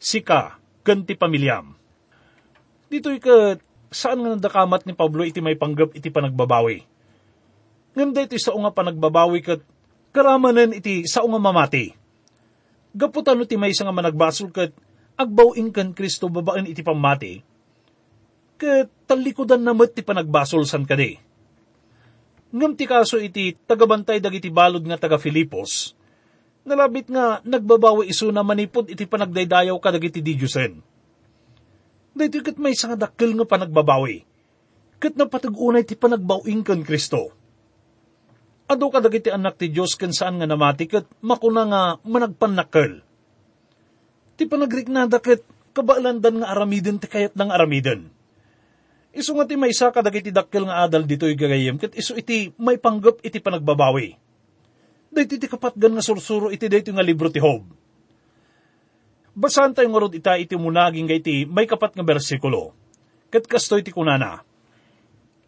Sika, 0.02 0.58
kanti 0.82 1.14
pamilyam. 1.14 1.78
Dito'y 2.92 3.24
ket 3.24 3.64
saan 3.88 4.20
nga 4.20 4.36
nadakamat 4.36 4.84
ni 4.84 4.92
Pablo 4.92 5.24
iti 5.24 5.40
may 5.40 5.56
panggap 5.56 5.96
iti 5.96 6.12
panagbabawi. 6.12 6.84
Nganda 7.96 8.28
iti 8.28 8.36
sa 8.36 8.52
nga 8.52 8.72
panagbabawi 8.76 9.40
ket 9.40 9.64
karamanan 10.12 10.76
iti 10.76 11.08
sa 11.08 11.24
nga 11.24 11.40
mamati 11.40 12.02
Gaputan 12.92 13.40
no 13.40 13.48
ti 13.48 13.56
may 13.56 13.72
nga 13.72 13.96
managbasol 13.96 14.52
kat 14.52 14.76
agbawing 15.16 15.72
kan 15.72 15.96
Kristo 15.96 16.28
babaen 16.28 16.68
iti 16.68 16.84
pamati. 16.84 17.40
Kat 18.60 18.92
talikodan 19.08 19.64
namat 19.64 19.96
ti 19.96 20.04
panagbasol 20.04 20.68
san 20.68 20.84
kadi. 20.84 21.16
Ngam 22.52 22.76
ti 22.76 22.84
kaso 22.84 23.16
iti 23.16 23.56
tagabantay 23.56 24.20
dagiti 24.20 24.52
balod 24.52 24.84
nga 24.84 25.00
taga 25.00 25.16
Filipos, 25.16 25.96
nalabit 26.68 27.08
nga 27.08 27.40
nagbabawi 27.48 28.12
iso 28.12 28.28
na 28.28 28.44
manipod 28.44 28.92
iti 28.92 29.08
panagdaydayaw 29.08 29.80
kadagiti 29.80 30.20
didyusen. 30.20 30.84
Dahito 32.12 32.44
kat 32.44 32.60
may 32.60 32.76
nga 32.76 33.00
dakil 33.00 33.34
nga 33.40 33.48
panagbabawi, 33.48 34.28
kat 35.00 35.16
napatag-unay 35.16 35.88
ti 35.88 35.96
panagbawing 35.96 36.62
kan 36.62 36.84
Kristo 36.84 37.42
Ado 38.72 38.88
ka 38.88 39.04
dagiti 39.04 39.28
anak 39.28 39.60
ti 39.60 39.68
Diyos 39.68 40.00
ken 40.00 40.16
saan 40.16 40.40
nga 40.40 40.48
namati 40.48 40.88
ket 40.88 41.04
makuna 41.20 41.68
nga 41.68 41.82
managpanakkel. 42.08 43.04
Ti 44.40 44.48
panagriknada 44.48 45.20
ket 45.20 45.44
kabaalandan 45.76 46.40
nga 46.40 46.56
aramiden 46.56 46.96
ti 46.96 47.12
kayat 47.12 47.36
ng 47.36 47.52
aramiden. 47.52 48.08
Isu 49.12 49.36
nga 49.36 49.44
ti 49.44 49.60
may 49.60 49.76
isa 49.76 49.92
kadagiti 49.92 50.32
dakkel 50.32 50.72
nga 50.72 50.88
adal 50.88 51.04
dito'y 51.04 51.36
gagayem 51.36 51.76
ket 51.84 52.00
isu 52.00 52.16
iti 52.16 52.56
may 52.56 52.80
panggap 52.80 53.20
iti 53.28 53.44
panagbabawi. 53.44 54.16
Dahiti 55.12 55.36
ti 55.36 55.52
kapatgan 55.52 56.00
nga 56.00 56.04
sursuro 56.08 56.48
iti 56.48 56.72
dayto 56.72 56.96
nga 56.96 57.04
libro 57.04 57.28
ti 57.28 57.44
Hob. 57.44 57.68
Basahan 59.32 59.72
tayo 59.72 59.88
nga 59.88 60.02
rod 60.04 60.12
ita 60.12 60.36
iti 60.36 60.60
munaging 60.60 61.08
nga 61.08 61.16
iti 61.16 61.48
may 61.48 61.64
kapat 61.64 61.96
nga 61.96 62.04
bersikulo. 62.04 62.76
Ket 63.32 63.48
kastoy 63.48 63.80
ti 63.80 63.96
kunana. 63.96 64.44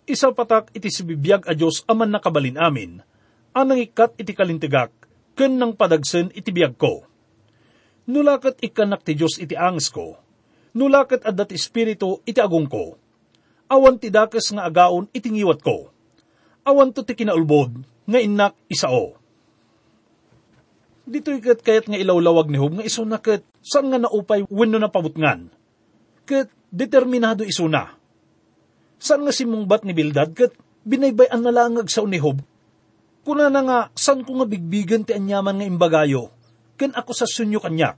Isa 0.08 0.32
patak 0.32 0.72
iti 0.72 0.88
sibibiyag 0.88 1.48
a 1.48 1.56
Diyos 1.56 1.84
aman 1.88 2.12
nakabalin 2.12 2.60
amin, 2.60 3.04
anang 3.52 3.80
ikat 3.80 4.16
iti 4.20 4.32
kalintigak, 4.36 4.92
ken 5.36 5.60
nang 5.60 5.76
padagsen 5.76 6.32
iti 6.32 6.52
biyag 6.52 6.76
ko. 6.80 7.08
Nulakat 8.08 8.60
ikanak 8.60 9.04
ti 9.04 9.16
Diyos 9.16 9.40
iti 9.40 9.56
angs 9.56 9.88
ko, 9.92 10.20
nulakat 10.76 11.24
adat 11.24 11.56
espiritu 11.56 12.20
iti 12.28 12.40
agong 12.44 12.68
ko. 12.68 13.00
Awan 13.72 13.96
ti 13.96 14.12
dakes 14.12 14.52
nga 14.52 14.68
agaon 14.68 15.08
iti 15.16 15.32
ngiwat 15.32 15.60
ko. 15.64 15.88
Awan 16.68 16.92
to 16.92 17.04
ti 17.08 17.16
kinaulbod, 17.16 17.84
nga 18.08 18.20
inak 18.20 18.56
isao. 18.68 19.23
Dito 21.04 21.36
ikat 21.36 21.60
kayat 21.62 21.86
nga 21.92 22.00
ilawlawag 22.00 22.48
ni 22.48 22.58
Hob 22.60 22.80
nga 22.80 22.88
iso 22.88 23.04
na 23.04 23.20
kat 23.20 23.44
saan 23.60 23.92
nga 23.92 24.00
naupay 24.00 24.48
wenno 24.48 24.80
na 24.80 24.88
pabutngan. 24.88 25.52
Kat 26.24 26.48
determinado 26.72 27.44
iso 27.44 27.68
na. 27.68 28.00
Saan 29.00 29.28
nga 29.28 29.36
si 29.36 29.44
mungbat 29.44 29.84
ni 29.84 29.92
Bildad 29.92 30.32
kat 30.32 30.56
binaybayan 30.88 31.44
na 31.44 31.52
langag 31.52 31.92
sa 31.92 32.04
unihob 32.04 32.40
Kuna 33.24 33.48
na 33.48 33.64
nga, 33.64 33.80
san 33.96 34.20
ko 34.28 34.36
nga 34.36 34.48
bigbigan 34.48 35.08
ti 35.08 35.16
anyaman 35.16 35.56
nga 35.56 35.68
imbagayo, 35.68 36.28
ken 36.76 36.92
ako 36.92 37.16
sa 37.16 37.24
sunyo 37.24 37.64
kanyak. 37.64 37.96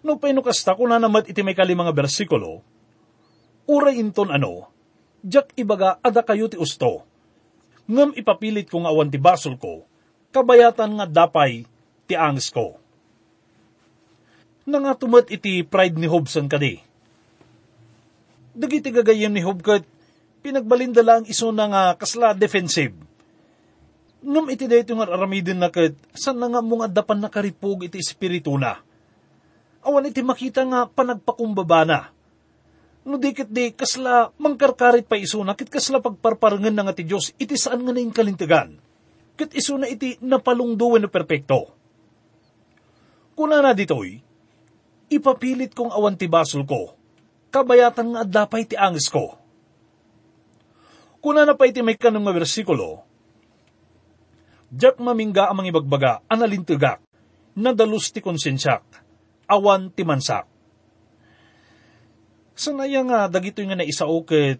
No 0.00 0.16
pa 0.16 0.32
kasta 0.32 0.72
kuna 0.72 0.96
namat 0.96 1.28
iti 1.28 1.44
may 1.44 1.52
kalimang 1.52 1.92
bersikulo, 1.92 2.64
uray 3.68 4.00
inton 4.00 4.32
ano, 4.32 4.68
jak 5.20 5.52
ibaga 5.60 6.00
ada 6.00 6.24
kayo 6.24 6.48
ti 6.48 6.56
usto, 6.56 7.04
ngam 7.84 8.16
ipapilit 8.16 8.72
ko 8.72 8.84
nga 8.84 8.92
awan 8.92 9.12
ti 9.12 9.20
basol 9.20 9.60
ko, 9.60 9.84
kabayatan 10.32 10.96
nga 10.96 11.06
dapay 11.08 11.68
ti 12.04 12.14
angs 12.14 12.52
ko. 12.52 12.76
Nanga 14.64 14.96
tumat 14.96 15.28
iti 15.28 15.60
pride 15.64 16.00
ni 16.00 16.08
Hobson 16.08 16.48
kadi. 16.48 16.80
Dagiti 18.54 18.88
gagayem 18.94 19.34
ni 19.34 19.42
Hobkat, 19.44 19.84
pinagbalindala 20.40 21.20
ang 21.20 21.26
iso 21.28 21.50
na 21.50 21.68
nga 21.68 21.82
kasla 21.98 22.32
defensive 22.32 23.04
Ngam 24.24 24.48
iti 24.48 24.64
dayto 24.64 24.96
nga 24.96 25.04
aramidin 25.04 25.60
na 25.60 25.68
kat, 25.68 25.92
san 26.16 26.40
na 26.40 26.48
nga 26.48 26.64
mong 26.64 26.88
adapan 26.88 27.20
na 27.20 27.28
karipog 27.28 27.84
iti 27.84 28.00
espiritu 28.00 28.56
na. 28.56 28.80
Awan 29.84 30.08
iti 30.08 30.24
makita 30.24 30.64
nga 30.64 30.88
panagpakumbaba 30.88 31.84
na. 31.84 32.08
No 33.04 33.20
dikit 33.20 33.52
di 33.52 33.76
kasla 33.76 34.32
mangkarkarit 34.40 35.04
pa 35.04 35.20
iso 35.20 35.44
na, 35.44 35.52
kit 35.52 35.68
kasla 35.68 36.00
pagparparangan 36.00 36.72
na 36.72 36.88
nga 36.88 36.96
ti 36.96 37.04
Diyos, 37.04 37.36
iti 37.36 37.52
saan 37.52 37.84
nga 37.84 37.92
na 37.92 38.00
kalintigan. 38.08 38.80
Kit 39.36 39.52
iso 39.52 39.76
na 39.76 39.92
iti 39.92 40.16
napalungduwen 40.24 41.04
na 41.04 41.12
perpekto. 41.12 41.68
Kuna 43.34 43.58
na 43.58 43.74
ditoy, 43.74 44.22
ipapilit 45.10 45.74
kong 45.74 45.90
awan 45.90 46.14
ti 46.14 46.30
basol 46.30 46.62
ko, 46.62 46.94
kabayatan 47.50 48.14
nga 48.14 48.20
adapay 48.22 48.62
ti 48.66 48.78
angis 48.78 49.10
ko. 49.10 49.38
Kuna 51.18 51.42
na 51.42 51.58
pa 51.58 51.66
iti 51.66 51.82
may 51.82 51.98
kanong 51.98 52.22
nga 52.26 52.34
versikulo, 52.36 53.02
Diyak 54.74 54.98
mamingga 54.98 55.46
ang 55.46 55.62
mga 55.62 55.70
ibagbaga, 55.70 56.12
analintugak, 56.26 56.98
nadalus 57.54 58.10
ti 58.10 58.18
konsensyak, 58.18 58.82
awan 59.46 59.94
ti 59.94 60.02
mansak. 60.02 60.50
Sanaya 62.58 63.06
nga, 63.06 63.30
dagito 63.30 63.62
nga 63.62 63.78
na 63.78 63.86
isaukit, 63.86 64.58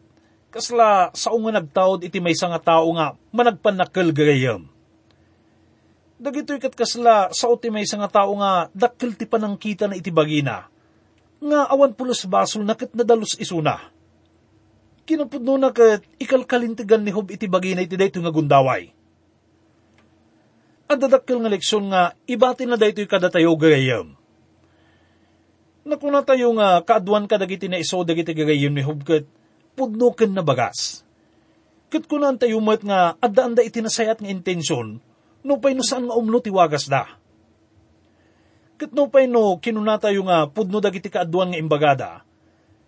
kasla 0.55 1.11
sao 1.19 1.35
nga 1.43 1.59
nagtaod 1.59 2.07
iti 2.07 2.23
may 2.23 2.35
nga 2.39 2.63
tao 2.63 2.95
nga 2.95 3.19
managpanakil 3.35 4.15
gayam. 4.15 4.71
Dagito 6.25 6.57
ikat 6.57 6.73
kasla 6.73 7.29
sao 7.37 7.61
ti 7.61 7.69
may 7.69 7.85
nga 7.85 8.09
tao 8.09 8.33
nga 8.41 8.73
dakil 8.73 9.13
ti 9.13 9.29
panangkita 9.29 9.93
na 9.93 10.01
iti 10.01 10.09
bagina, 10.09 10.65
nga 11.45 11.61
awan 11.69 11.93
pulos 11.93 12.25
basol 12.25 12.65
na 12.65 12.73
kat 12.73 12.97
nadalus 12.97 13.37
isuna. 13.37 13.93
Kinapudno 15.05 15.61
na 15.61 15.69
kat 15.69 16.01
ikalkalintigan 16.17 17.05
ni 17.05 17.13
Hob 17.13 17.29
iti 17.29 17.45
bagina 17.45 17.85
iti 17.85 18.01
dayto 18.01 18.25
nga 18.25 18.33
gundaway 18.33 18.89
ang 20.85 21.01
dadakkel 21.01 21.41
nga 21.41 21.53
leksyon 21.53 21.85
nga, 21.89 22.13
ibati 22.29 22.69
na 22.69 22.77
daytoy 22.77 23.09
kada 23.09 23.33
tayo 23.33 23.57
gagayam. 23.57 24.15
Nakuna 25.85 26.25
tayo 26.25 26.53
nga, 26.57 26.81
kaadwan 26.85 27.29
ka 27.29 27.41
dagiti 27.41 27.69
na 27.69 27.81
iso 27.81 28.05
dagiti 28.05 28.37
gagayam 28.37 28.73
ni 28.73 28.85
Hubkat, 28.85 29.25
pudno 29.77 30.13
ken 30.13 30.33
na 30.33 30.45
bagas. 30.45 31.05
Kat 31.89 32.05
kunan 32.05 32.37
tayo 32.37 32.61
mat 32.61 32.85
nga, 32.85 33.17
adda-anda 33.21 33.65
iti 33.65 33.81
nasayat 33.81 34.21
nga 34.21 34.29
intensyon, 34.29 35.01
no 35.45 35.61
pay 35.61 35.77
no 35.77 35.85
saan 35.85 36.09
nga 36.09 36.17
umno 36.17 36.41
tiwagas 36.41 36.89
da. 36.91 37.21
Kat 38.81 38.91
no 38.91 39.07
pay 39.07 39.31
no, 39.31 39.61
kinuna 39.63 40.01
tayo 40.03 40.27
nga, 40.27 40.51
pudno 40.51 40.83
dagiti 40.83 41.07
kaadwan 41.13 41.55
nga 41.55 41.61
imbagada, 41.63 42.11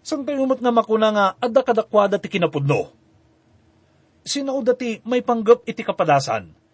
san 0.03 0.27
tayo 0.27 0.43
mat 0.49 0.59
nga 0.59 0.75
makuna 0.75 1.09
nga, 1.15 1.27
adda 1.39 1.63
kadakwada 1.63 2.19
ti 2.19 2.27
kinapudno. 2.27 2.91
Sinao 4.27 4.59
dati 4.67 4.99
may 5.07 5.23
panggap 5.23 5.63
iti 5.71 5.87
kapadasan 5.87 6.67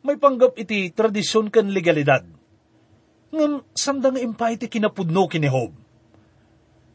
may 0.00 0.16
panggap 0.16 0.56
iti 0.56 0.88
tradisyon 0.92 1.52
kan 1.52 1.68
legalidad. 1.68 2.24
Ngam, 3.30 3.62
sanda 3.76 4.10
nga 4.10 4.20
impay 4.20 4.56
iti 4.56 4.66
kinapudno 4.66 5.28
kinihob. 5.28 5.76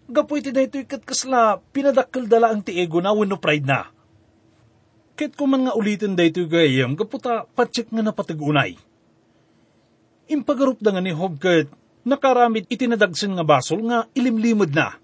Gapo 0.05 0.37
iti 0.37 0.53
na 0.53 0.65
ito 0.65 0.77
ikat 0.77 1.05
kasla, 1.05 1.61
pinadakkel 1.73 2.29
dala 2.29 2.53
ang 2.53 2.61
ti 2.61 2.77
ego 2.77 3.01
na 3.01 3.13
wano 3.13 3.37
pride 3.37 3.65
na. 3.65 3.89
Kahit 5.15 5.33
kuman 5.39 5.67
nga 5.67 5.73
ulitin 5.75 6.15
da 6.15 6.27
ito 6.27 6.43
gayam, 6.43 6.95
gaputa 6.99 7.47
patsik 7.55 7.87
nga 7.91 8.03
napatigunay. 8.03 8.75
Impagarup 10.27 10.83
da 10.83 10.91
nga 10.91 11.03
ni 11.03 11.15
Hob 11.15 11.39
kat 11.39 11.71
nakaramid 12.03 12.67
itinadagsin 12.67 13.33
nga 13.33 13.47
basol 13.47 13.79
nga 13.87 14.05
ilimlimod 14.11 14.75
na. 14.75 14.99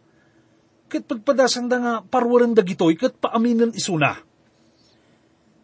Kat 0.91 1.08
pagpadasan 1.08 1.72
da 1.72 1.77
nga 1.80 1.94
parwaran 2.03 2.51
da 2.51 2.62
gitoy 2.62 3.00
kat 3.00 3.15
paaminan 3.18 3.72
isuna 3.72 4.20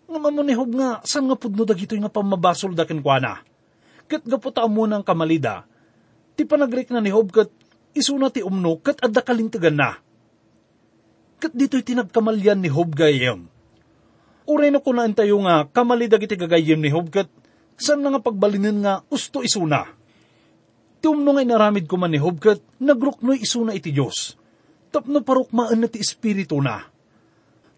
nga 0.08 0.20
mamunihog 0.24 0.72
nga, 0.72 1.04
san 1.04 1.28
nga 1.28 1.36
pudno 1.36 1.68
dagito 1.68 1.92
nga 2.00 2.08
pamabasol 2.08 2.72
da 2.72 2.88
kenkwana. 2.88 3.44
Kat 4.08 4.24
gaputa 4.24 4.64
mo 4.72 4.88
ng 4.88 5.04
kamalida, 5.04 5.68
Ti 6.38 6.46
panagrik 6.46 6.94
na 6.94 7.02
ni 7.02 7.10
Hob 7.10 7.34
kat 7.34 7.50
isuna 7.98 8.30
ti 8.30 8.46
umno 8.46 8.78
kat 8.78 9.02
adda 9.02 9.26
kalintigan 9.26 9.74
na. 9.74 9.98
Kat 11.42 11.50
dito'y 11.50 11.82
tinagkamalyan 11.82 12.62
ni 12.62 12.70
Hob 12.70 12.94
gayem. 12.94 13.50
Uray 14.48 14.72
na 14.72 14.80
kunaan 14.80 15.12
tayo 15.12 15.44
nga 15.44 15.68
kamali 15.68 16.08
dagiti 16.08 16.40
gagayem 16.40 16.80
ni 16.80 16.88
Hob 16.88 17.12
kat 17.12 17.28
saan 17.76 18.00
nga 18.00 18.24
pagbalinin 18.24 18.80
nga 18.80 19.04
usto 19.12 19.44
isuna. 19.44 19.92
Ti 21.04 21.06
umno 21.12 21.36
nga 21.36 21.44
inaramid 21.44 21.86
ko 21.86 22.00
man 22.00 22.16
ni 22.16 22.20
Hob 22.24 22.40
kat 22.40 22.64
nagruknoy 22.80 23.44
isuna 23.44 23.76
iti 23.76 23.92
Diyos. 23.92 24.40
Tapno 24.88 25.20
parukmaan 25.20 25.84
na 25.84 25.92
ti 25.92 26.00
espiritu 26.00 26.64
na. 26.64 26.88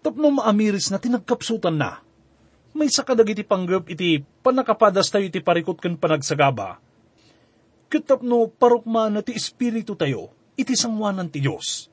Tapno 0.06 0.30
maamiris 0.30 0.94
na 0.94 1.02
tinagkapsutan 1.02 1.76
na. 1.76 2.00
May 2.78 2.88
sakadag 2.88 3.34
iti 3.34 3.42
panggap 3.42 3.90
iti 3.90 4.22
panakapadas 4.46 5.10
tayo 5.10 5.26
iti 5.26 5.42
parikot 5.42 5.82
kan 5.82 5.98
panagsagaba. 5.98 6.78
Kitapno 7.90 8.46
parukmaan 8.54 9.18
na 9.18 9.22
ti 9.26 9.34
espiritu 9.34 9.98
tayo, 9.98 10.30
iti 10.54 10.78
sangwanan 10.78 11.34
ti 11.34 11.42
Diyos. 11.42 11.90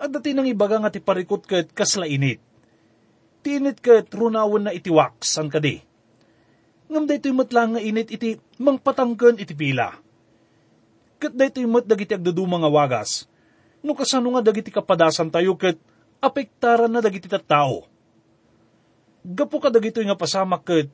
At 0.00 0.08
dati 0.08 0.32
nang 0.32 0.48
ibaga 0.48 0.80
nga 0.80 0.88
ti 0.88 1.04
parikot 1.04 1.44
kat 1.44 1.76
kaslainit. 1.76 2.49
Tinit 3.40 3.80
kat 3.80 4.12
runawan 4.12 4.68
na 4.68 4.72
iti 4.76 4.92
wax, 4.92 5.40
ang 5.40 5.48
kadi. 5.48 5.80
Ngam 6.90 7.06
da 7.06 7.14
ito'y 7.16 7.32
matlang 7.32 7.78
nga 7.78 7.80
init 7.80 8.10
iti 8.10 8.34
mangpatangkan 8.58 9.38
iti 9.38 9.54
pila. 9.54 9.94
Kat 11.22 11.32
da 11.32 11.46
ito'y 11.46 11.64
mat 11.64 11.86
dagiti 11.86 12.18
agduduma 12.18 12.58
nga 12.58 12.68
wagas. 12.68 13.30
No 13.80 13.94
kasano 13.94 14.34
nga 14.34 14.42
dagiti 14.44 14.74
kapadasan 14.74 15.30
tayo 15.30 15.54
kat 15.54 15.78
apektaran 16.18 16.90
na 16.90 16.98
dagiti 16.98 17.30
tattao. 17.30 17.86
Gapo 19.22 19.62
ka 19.62 19.70
dagito'y 19.70 20.10
nga 20.10 20.18
pasamak 20.18 20.66
kat 20.66 20.90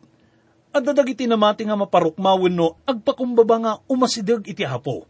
at 0.76 0.84
dagiti 0.84 1.24
namati 1.24 1.64
nga 1.64 1.80
maparukmawin 1.80 2.52
no 2.52 2.76
agpakumbaba 2.84 3.56
nga 3.56 3.72
umasidag 3.88 4.44
iti 4.44 4.60
hapo. 4.60 5.08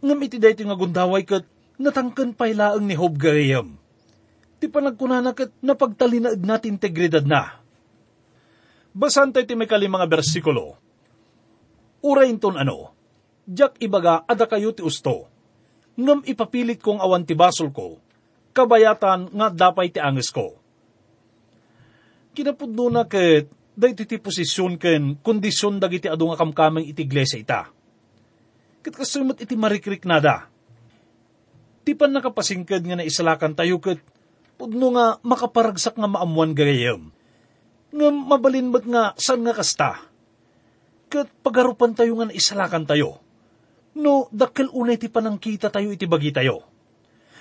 Ngam 0.00 0.24
iti 0.24 0.40
dayto 0.40 0.64
nga 0.64 0.78
gundaway 0.78 1.28
kat 1.28 1.44
natangkan 1.76 2.32
pailaang 2.32 2.88
ni 2.88 2.96
Hob 2.96 3.20
Gayam. 3.20 3.76
Ti 4.58 4.66
panagkunana 4.66 5.34
kat 5.38 5.54
napagtalinaag 5.62 6.42
natin 6.42 6.74
integridad 6.74 7.22
na. 7.22 7.62
Basan 8.90 9.30
tayo 9.30 9.46
ti 9.46 9.54
may 9.54 9.70
mga 9.70 10.10
bersikulo. 10.10 10.74
Urayin 12.02 12.42
ton 12.42 12.58
ano, 12.58 12.94
Jack 13.48 13.80
ibaga 13.80 14.28
ada 14.28 14.44
kayo 14.44 14.76
ti 14.76 14.84
usto. 14.84 15.24
Ngam 15.96 16.26
ipapilit 16.28 16.84
kong 16.84 17.00
awan 17.00 17.24
ti 17.24 17.32
basol 17.32 17.72
ko, 17.72 17.96
kabayatan 18.52 19.32
nga 19.32 19.48
dapay 19.50 19.88
ti 19.88 19.98
anges 19.98 20.28
ko. 20.28 20.52
Kinapudno 22.36 22.86
na 22.92 23.08
kat 23.08 23.50
dahito 23.72 24.04
ti 24.04 24.20
posisyon 24.20 24.76
ken 24.76 25.16
kondisyon 25.24 25.80
dagiti 25.80 26.10
adu 26.10 26.28
nga 26.28 26.38
kamkameng 26.38 26.86
iti 26.86 27.06
iglesia 27.06 27.40
ita. 27.40 27.70
Kat 28.84 28.94
kasumat 28.94 29.40
iti 29.42 29.54
marikrik 29.54 30.04
nada. 30.06 30.50
Ti 31.82 31.96
pan 31.96 32.12
nakapasingkad 32.12 32.82
nga 32.84 33.00
naisalakan 33.00 33.56
tayo 33.56 33.80
kat 33.80 33.98
pudno 34.58 34.92
nga 34.92 35.22
makaparagsak 35.22 35.94
nga 35.94 36.10
maamuan 36.10 36.52
gayam. 36.52 37.14
Nga 37.94 38.08
mabalinmat 38.10 38.84
nga 38.84 39.02
saan 39.16 39.46
nga 39.46 39.54
kasta. 39.54 40.02
Kat 41.08 41.30
pagarupan 41.40 41.96
tayo 41.96 42.18
nga 42.20 42.28
naisalakan 42.28 42.84
tayo. 42.84 43.22
No, 43.96 44.28
dakkel 44.34 44.68
unay 44.68 45.00
ti 45.00 45.08
panangkita 45.08 45.72
tayo 45.72 45.88
iti 45.94 46.04
bagi 46.04 46.34
tayo. 46.34 46.66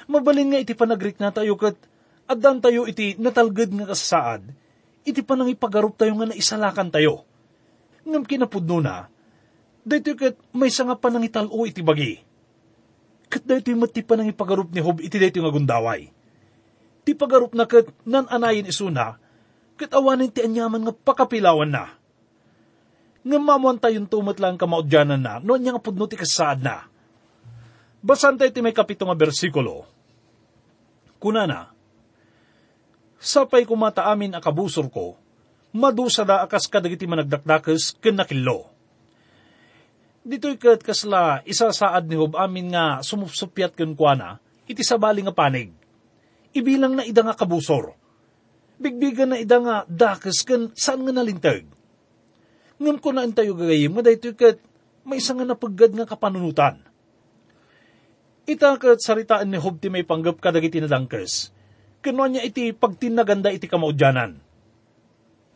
Mabalin 0.08 0.56
nga 0.56 0.64
iti 0.64 0.72
panagrik 0.72 1.20
na 1.20 1.36
tayo 1.36 1.60
kat 1.60 1.76
addan 2.32 2.64
tayo 2.64 2.88
iti 2.88 3.20
natalgad 3.20 3.76
nga 3.76 3.92
kasaad 3.92 4.48
iti 5.08 5.24
panang 5.24 5.48
ipagarup 5.48 5.96
tayo 5.96 6.12
nga 6.20 6.28
naisalakan 6.28 6.92
tayo. 6.92 7.24
Ngam 8.04 8.28
kinapudno 8.28 8.84
na, 8.84 9.08
dahito 9.88 10.16
kat 10.20 10.36
may 10.52 10.68
nga 10.68 10.96
panang 11.00 11.24
italo 11.24 11.64
iti 11.64 11.80
bagi. 11.80 12.20
Kat 13.32 13.44
dahito 13.48 13.72
yung 13.72 13.88
mati 13.88 14.04
panang 14.04 14.28
ipagarup 14.28 14.68
ni 14.72 14.84
Hob 14.84 15.00
iti 15.00 15.16
dahito 15.16 15.40
nga 15.40 15.52
gundaway. 15.52 16.12
Ti 17.08 17.16
pagarup 17.16 17.56
na 17.56 17.64
kat 17.64 17.88
nananayin 18.04 18.68
isuna, 18.68 19.16
kat 19.80 19.96
awanin 19.96 20.28
ti 20.28 20.44
anyaman 20.44 20.84
nga 20.84 20.92
pakapilawan 20.92 21.72
na. 21.72 21.96
Nga 23.24 23.40
mamuan 23.40 23.80
tayong 23.80 24.12
tumat 24.12 24.36
lang 24.44 24.60
kamaudyanan 24.60 25.24
na, 25.24 25.40
noon 25.40 25.64
niya 25.64 25.80
nga 25.80 25.86
pudno 25.88 26.04
ti 26.04 26.20
kasaad 26.20 26.60
na. 26.60 26.84
Basan 28.04 28.36
tayo 28.36 28.52
ti 28.52 28.60
may 28.60 28.76
kapito 28.76 29.08
nga 29.08 29.16
bersikulo. 29.16 29.88
Kunana, 31.16 31.72
Sapay 33.18 33.64
kumata 33.64 34.06
amin 34.12 34.36
akabusor 34.38 34.92
ko, 34.94 35.16
madusa 35.74 36.22
da 36.22 36.46
akas 36.46 36.70
kadagiti 36.70 37.10
managdakdakas 37.10 37.98
ken 37.98 38.20
nakillo. 38.20 38.70
Dito'y 40.28 40.60
kat 40.60 40.84
kasla 40.84 41.42
isa 41.48 41.72
saad 41.72 42.06
ni 42.06 42.20
Hob 42.20 42.36
amin 42.36 42.76
nga 42.76 43.00
sumupsupyat 43.00 43.74
ken 43.74 43.96
kuana, 43.96 44.44
iti 44.68 44.84
sabali 44.84 45.24
nga 45.24 45.34
panig. 45.34 45.87
Ibilang 46.58 46.98
na 46.98 47.06
ida 47.06 47.22
nga 47.22 47.38
kabusor. 47.38 47.94
Bigbigan 48.82 49.30
na 49.30 49.38
ida 49.38 49.62
nga 49.62 49.86
dakas 49.86 50.42
ken 50.42 50.74
saan 50.74 51.06
nga 51.06 51.14
nalintag. 51.14 51.70
Ngam 52.82 52.98
ko 52.98 53.14
na 53.14 53.30
tayo 53.30 53.54
gagayim 53.54 53.94
nga 53.94 54.06
daytoy 54.10 54.34
kat 54.34 54.58
may 55.06 55.22
isa 55.22 55.38
nga 55.38 55.46
napaggad 55.46 55.94
nga 55.94 56.10
kapanunutan. 56.10 56.82
Ita 58.50 58.74
kat 58.82 58.98
saritaan 59.02 59.54
ni 59.54 59.62
Hob 59.62 59.78
ti 59.78 59.94
may 59.94 60.02
panggap 60.02 60.42
kadagiti 60.42 60.82
na 60.82 60.90
dangkes 60.90 61.54
Kinuha 62.02 62.30
niya 62.30 62.46
iti 62.46 62.72
pagtinaganda 62.72 63.50
iti 63.50 63.66
kamaudyanan. 63.66 64.38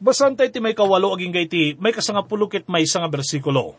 Basan 0.02 0.34
tayo 0.34 0.50
iti 0.50 0.58
may 0.58 0.74
kawalo 0.74 1.14
aging 1.14 1.38
iti 1.38 1.78
may 1.78 1.94
kasangapulukit 1.94 2.66
may 2.66 2.84
nga 2.84 3.06
bersikulo. 3.06 3.78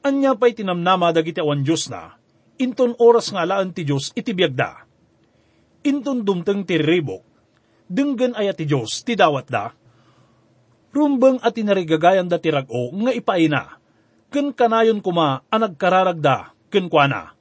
Anya 0.00 0.32
pa'y 0.38 0.56
tinamnama 0.56 1.12
dagiti 1.12 1.42
awan 1.42 1.66
Diyos 1.66 1.90
na, 1.92 2.14
inton 2.56 2.94
oras 2.96 3.34
nga 3.34 3.44
laan 3.44 3.74
ti 3.74 3.84
Diyos 3.84 4.14
iti 4.16 4.32
biyagda. 4.32 4.85
Inton 5.86 6.26
dumteng 6.26 6.66
ti 6.66 6.82
ribok, 6.82 7.22
denggan 7.86 8.34
ay 8.34 8.50
ti 8.58 8.66
Diyos 8.66 9.06
ti 9.06 9.14
dawat 9.14 9.46
da, 9.46 9.70
rumbang 10.90 11.38
at 11.38 11.54
inarigagayan 11.54 12.26
da 12.26 12.42
ti 12.42 12.50
rago 12.50 12.90
nga 12.90 13.14
ipaina, 13.14 13.78
ken 14.34 14.50
kanayon 14.50 14.98
kuma 14.98 15.46
anag 15.46 15.78
kararagda, 15.78 16.50
ken 16.74 16.90
kuana. 16.90 17.38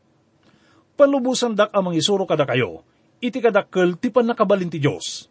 Palubusan 0.93 1.57
dak 1.57 1.73
amang 1.73 1.97
isuro 1.97 2.29
kada 2.29 2.45
kayo, 2.45 2.85
iti 3.17 3.41
kadakkel 3.41 3.97
ti 3.97 4.13
pan 4.13 4.29
nakabalin 4.29 4.69
ti 4.69 4.77
Diyos. 4.77 5.25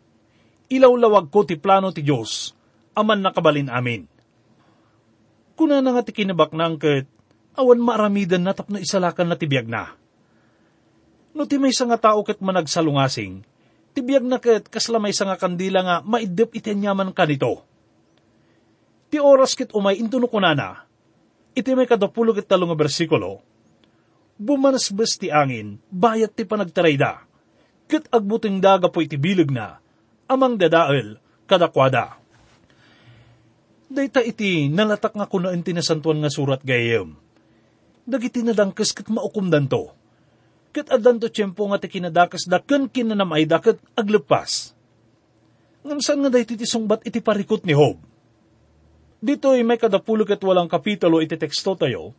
Ilawlawag 0.66 1.30
ko 1.30 1.46
ti 1.46 1.54
plano 1.54 1.94
ti 1.94 2.02
Diyos, 2.02 2.50
aman 2.98 3.22
nakabalin 3.22 3.70
amin. 3.70 4.10
Kuna 5.54 5.78
na 5.78 5.94
nga 5.94 6.02
ti 6.02 6.10
kinabak 6.10 6.50
na 6.50 6.66
angket, 6.66 7.06
awan 7.54 7.78
maaramidan 7.78 8.42
na 8.42 8.58
tapno 8.58 8.82
isalakan 8.82 9.30
na 9.30 9.38
tibiyag 9.38 9.70
na. 9.70 9.94
No 11.34 11.44
ti 11.50 11.58
may 11.58 11.74
nga 11.74 11.98
tao 11.98 12.22
ket 12.22 12.38
managsalungasing, 12.38 13.42
tibiyag 13.92 14.22
na 14.22 14.38
ket 14.38 14.70
kasla 14.70 15.02
may 15.02 15.10
nga 15.10 15.34
kandila 15.34 15.80
nga 15.82 15.96
maidep 16.06 16.54
itenyaman 16.54 17.10
ka 17.10 17.26
nito. 17.26 17.66
Ti 19.10 19.18
oras 19.18 19.58
ket 19.58 19.74
umay 19.74 19.98
intuno 19.98 20.30
kunana, 20.30 20.86
iti 21.58 21.74
may 21.74 21.90
kadapulo 21.90 22.30
ket 22.30 22.46
talong 22.46 22.74
bersikulo, 22.78 23.42
bumanasbes 24.38 25.18
ti 25.18 25.28
angin, 25.34 25.82
bayat 25.90 26.34
ti 26.38 26.46
panagtarayda 26.46 27.34
ket 27.88 28.08
agbuting 28.10 28.58
daga 28.58 28.88
po 28.88 29.04
iti 29.04 29.20
bilig 29.20 29.52
na, 29.52 29.78
amang 30.26 30.56
dadael, 30.56 31.20
kadakwada. 31.44 32.16
Dayta 33.86 34.24
iti 34.24 34.66
nalatak 34.72 35.14
nga 35.14 35.28
kuna 35.28 35.52
inti 35.54 35.70
nasantuan 35.70 36.18
nga 36.18 36.32
surat 36.32 36.64
gayem. 36.64 37.14
Dagiti 38.04 38.42
nadangkes 38.42 38.96
ket 38.96 39.08
maukumdan 39.12 39.68
to. 39.70 39.92
Ket 40.74 40.90
adan 40.90 41.22
to 41.22 41.30
tiyempo 41.30 41.70
nga 41.70 41.78
kinadakas 41.78 42.50
da 42.50 42.58
ken 42.58 42.90
kinanamay 42.90 43.46
da 43.46 43.62
ket 43.62 43.78
aglepas. 43.94 44.74
Ngam 45.86 46.02
saan 46.02 46.26
nga 46.26 46.34
dayti 46.34 46.58
ti 46.58 46.66
sungbat 46.66 47.06
iti 47.06 47.22
parikot 47.22 47.62
ni 47.62 47.78
Hob. 47.78 48.02
Dito 49.22 49.54
ay 49.54 49.62
may 49.62 49.78
kadapulog 49.78 50.34
at 50.34 50.42
walang 50.42 50.66
kapitulo 50.66 51.22
iti 51.22 51.38
teksto 51.38 51.78
tayo, 51.78 52.12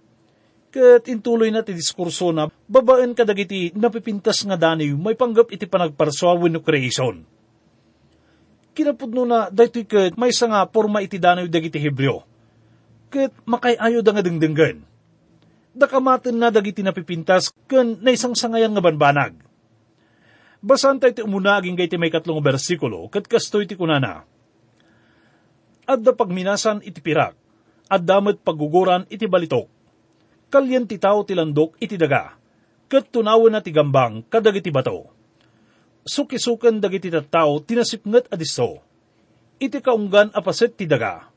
Kat 0.76 1.08
intuloy 1.08 1.56
na 1.56 1.64
ti 1.64 1.72
diskurso 1.72 2.36
na 2.36 2.52
babaan 2.68 3.16
kadagiti 3.16 3.72
napipintas 3.80 4.44
nga 4.44 4.60
dani 4.60 4.92
may 4.92 5.16
panggap 5.16 5.48
iti 5.48 5.64
panagparsawin 5.72 6.52
no 6.52 6.60
creation. 6.60 7.24
Kinapudno 8.76 9.24
na 9.24 9.48
daytoy 9.48 9.88
ket 9.88 10.20
may 10.20 10.36
nga 10.36 10.68
forma 10.68 11.00
iti 11.00 11.16
danaw 11.16 11.48
dagiti 11.48 11.80
Hebreo. 11.80 12.28
Ket 13.08 13.32
makayayo 13.48 14.04
da 14.04 14.20
nga 14.20 14.24
dengdenggan. 14.24 14.84
Dakamaten 15.76 16.40
na 16.40 16.48
dagiti 16.48 16.80
napipintas 16.80 17.52
ken 17.68 18.00
naisang 18.00 18.32
sangayan 18.32 18.72
nga 18.72 18.80
banbanag. 18.80 19.36
Basan 20.64 20.98
tayo 20.98 21.12
ti 21.12 21.22
umuna 21.22 21.60
aging 21.60 21.76
gayti 21.76 22.00
may 22.00 22.10
katlong 22.10 22.40
bersikulo 22.40 23.12
ket 23.12 23.28
kastoy 23.28 23.68
ti 23.68 23.76
kunana. 23.76 24.24
Adda 25.86 26.16
pagminasan 26.16 26.82
iti 26.82 27.04
pirak, 27.04 27.36
addamet 27.92 28.42
pagguguran 28.42 29.06
iti 29.12 29.30
balitok 29.30 29.76
kalyan 30.56 30.88
ti 30.88 30.96
tao 30.96 31.28
ti 31.28 31.36
landok 31.36 31.76
iti 31.84 32.00
daga, 32.00 32.38
kat 32.88 33.12
tunawan 33.12 33.52
na 33.52 33.60
ti 33.60 33.76
gambang 33.76 34.24
kadagiti 34.32 34.72
bato. 34.72 35.12
Sukisukan 36.06 36.80
dagiti 36.80 37.12
tattao 37.12 37.60
tinasipngat 37.60 38.32
adiso, 38.32 38.80
iti 39.58 39.82
kaunggan 39.82 40.32
apaset 40.32 40.78
ti 40.78 40.86
daga, 40.86 41.28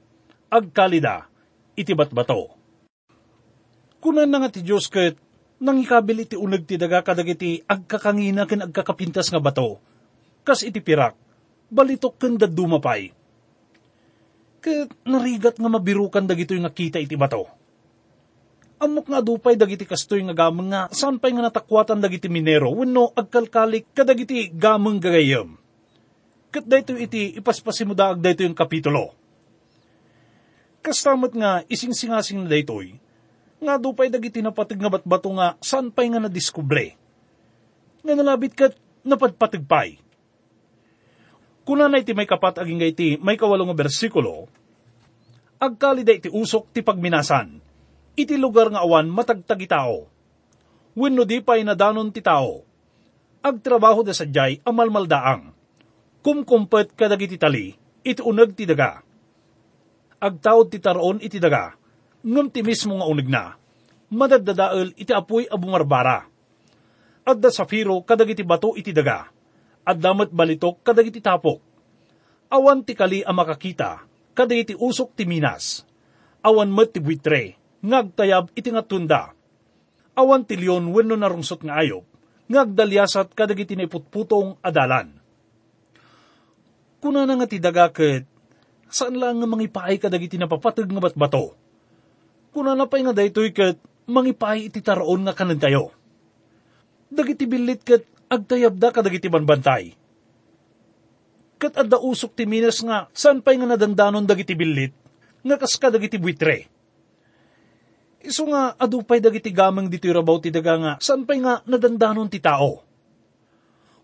agkalida, 0.53 1.27
iti 1.75 1.97
batbato. 1.99 2.58
Kunan 3.99 4.31
na 4.31 4.39
nga 4.39 4.51
ti 4.51 4.63
Diyos 4.63 4.87
ket 4.87 5.19
nang 5.59 5.83
ikabil 5.83 6.23
iti 6.23 6.39
uneg 6.39 6.71
ti 6.71 6.79
daga 6.79 7.03
kadagiti 7.03 7.59
agkakangina 7.67 8.47
ken 8.47 8.63
agkakapintas 8.71 9.27
nga 9.35 9.43
bato. 9.43 9.83
Kas 10.47 10.63
iti 10.63 10.79
pirak, 10.79 11.19
balitok 11.67 12.15
ken 12.15 12.39
dadumapay. 12.39 13.11
Ket 14.63 14.91
narigat 15.03 15.59
nga 15.59 15.71
mabirukan 15.71 16.31
dagitoy 16.31 16.63
nga 16.63 16.71
kita 16.71 17.03
iti 17.03 17.19
bato. 17.19 17.51
Amok 18.79 19.11
nga 19.11 19.19
dupay 19.19 19.59
dagiti 19.59 19.83
kastoy 19.83 20.23
nga 20.31 20.47
gameng 20.47 20.71
nga 20.71 20.87
saan 20.95 21.19
pay 21.19 21.35
nga 21.35 21.51
natakwatan 21.51 21.99
dagiti 21.99 22.31
minero 22.31 22.71
wenno 22.71 23.11
agkalkalik 23.11 23.91
kadagiti 23.91 24.55
gameng 24.55 25.03
gagayem. 25.03 25.59
Ket 26.55 26.71
dayto 26.71 26.95
iti 26.95 27.35
ipaspasimuda 27.35 28.15
ag 28.15 28.23
dayto 28.23 28.47
yung 28.47 28.55
kapitulo. 28.55 29.11
Kastamot 30.79 31.35
nga 31.35 31.67
ising-singasing 31.67 32.47
na 32.47 32.49
daytoy, 32.49 32.95
nga 33.59 33.75
dupay 33.79 34.11
dagiti 34.11 34.39
napatig 34.39 34.79
nga 34.79 34.91
batbato 34.91 35.31
nga 35.35 35.59
saan 35.59 35.91
pay 35.91 36.07
nga 36.11 36.23
nadiskubre. 36.23 36.95
Nga 38.07 38.15
nalabit 38.15 38.55
kat 38.55 38.73
napadpatig 39.03 39.67
pay. 39.67 39.99
Kuna 41.67 41.85
na 41.91 42.01
iti 42.01 42.17
may 42.17 42.25
kapat 42.25 42.65
aging 42.65 42.81
iti 42.81 43.21
may 43.21 43.37
kawalong 43.37 43.77
bersikulo, 43.77 44.49
agkali 45.61 46.01
da 46.01 46.17
iti 46.17 46.33
usok 46.33 46.73
ti 46.73 46.81
pagminasan, 46.81 47.61
iti 48.17 48.41
lugar 48.41 48.73
nga 48.73 48.81
awan 48.81 49.13
matagtagi 49.13 49.69
tao. 49.69 50.09
Wenno 50.97 51.23
di 51.29 51.45
pay 51.45 51.63
nadanon 51.63 52.09
ti 52.11 52.25
tao, 52.25 52.65
agtrabaho 53.45 54.03
da 54.03 54.17
sadyay 54.17 54.65
amalmaldaang, 54.65 55.53
kumkumpet 56.25 56.97
kadagiti 56.97 57.39
tali, 57.39 57.77
iti 58.03 58.25
uneg 58.25 58.57
ti 58.57 58.67
daga. 58.67 59.05
Agtaod 60.19 60.75
ti 60.75 60.83
taroon 60.83 61.23
iti 61.23 61.39
daga, 61.39 61.78
ngam 62.25 62.51
ti 62.51 62.67
mismo 62.67 62.99
nga 62.99 63.07
unig 63.07 63.29
na, 63.31 63.55
madagdadael 64.11 64.97
iti 64.97 65.13
apoy 65.13 65.47
abungarbara. 65.47 66.27
Adda 67.29 67.53
safiro 67.53 68.01
kadagiti 68.03 68.41
bato 68.41 68.73
iti 68.73 68.91
daga, 68.91 69.29
at 69.85 69.97
damat 70.01 70.33
balitok 70.33 70.81
kadagiti 70.81 71.21
tapok. 71.21 71.61
Awan 72.49 72.81
ti 72.81 72.97
kali 72.97 73.21
a 73.21 73.33
makakita, 73.37 74.09
kadagiti 74.33 74.73
usok 74.73 75.13
ti 75.13 75.29
minas. 75.29 75.85
Awan 76.41 76.73
met 76.73 76.97
ti 76.97 77.01
buitre, 77.05 77.61
ngagtayab 77.85 78.57
iti 78.57 78.73
nga 78.73 78.81
tunda. 78.81 79.37
Awan 80.17 80.49
ti 80.49 80.57
leon 80.57 80.89
wenno 80.89 81.15
narungsot 81.15 81.61
nga 81.61 81.85
ayop, 81.85 82.09
ngagdalyasat 82.49 83.37
kadagiti 83.37 83.77
naiputputong 83.77 84.57
adalan. 84.65 85.13
Kuna 86.99 87.29
na 87.29 87.39
nga 87.39 87.47
ti 87.47 87.61
daga 87.61 87.93
ket, 87.93 88.25
saan 88.89 89.21
lang 89.21 89.39
nga 89.39 89.47
mangipaay 89.47 90.01
kadagiti 90.01 90.41
napapatag 90.41 90.89
nga 90.89 91.05
batbato? 91.05 91.68
Kuna 92.53 92.73
na 92.73 92.89
pa'y 92.89 93.05
nga 93.05 93.17
daytoy 93.17 93.53
ket, 93.53 93.77
mangipaay 94.09 94.73
iti 94.73 94.81
taroon 94.81 95.25
nga 95.29 95.37
kanan 95.37 95.61
tayo. 95.61 95.93
Dagiti 97.13 97.45
bilit 97.45 97.85
ket, 97.85 98.05
agtayab 98.29 98.77
da 98.77 98.93
kadagiti 98.93 99.29
banbantay. 99.29 99.93
Ket 101.59 101.75
adda 101.75 101.99
usok 102.01 102.33
ti 102.37 102.45
minas 102.45 102.81
nga, 102.85 103.09
saan 103.13 103.45
pa'y 103.45 103.59
nga 103.61 103.69
nadandanon 103.69 104.25
dagiti 104.25 104.55
bilit, 104.57 104.95
nga 105.45 105.57
kas 105.61 105.77
kadagiti 105.77 106.17
buitre. 106.17 106.69
Iso 108.23 108.45
nga, 108.51 108.77
adupay 108.77 109.23
dagiti 109.23 109.51
gamang 109.55 109.89
dito'y 109.89 110.13
rabaw 110.13 110.37
ti 110.43 110.53
daga 110.53 110.75
nga, 110.77 110.93
saan 111.01 111.25
pa'y 111.25 111.41
nga 111.41 111.63
nadandanon 111.65 112.31
ti 112.31 112.39
tao. 112.43 112.85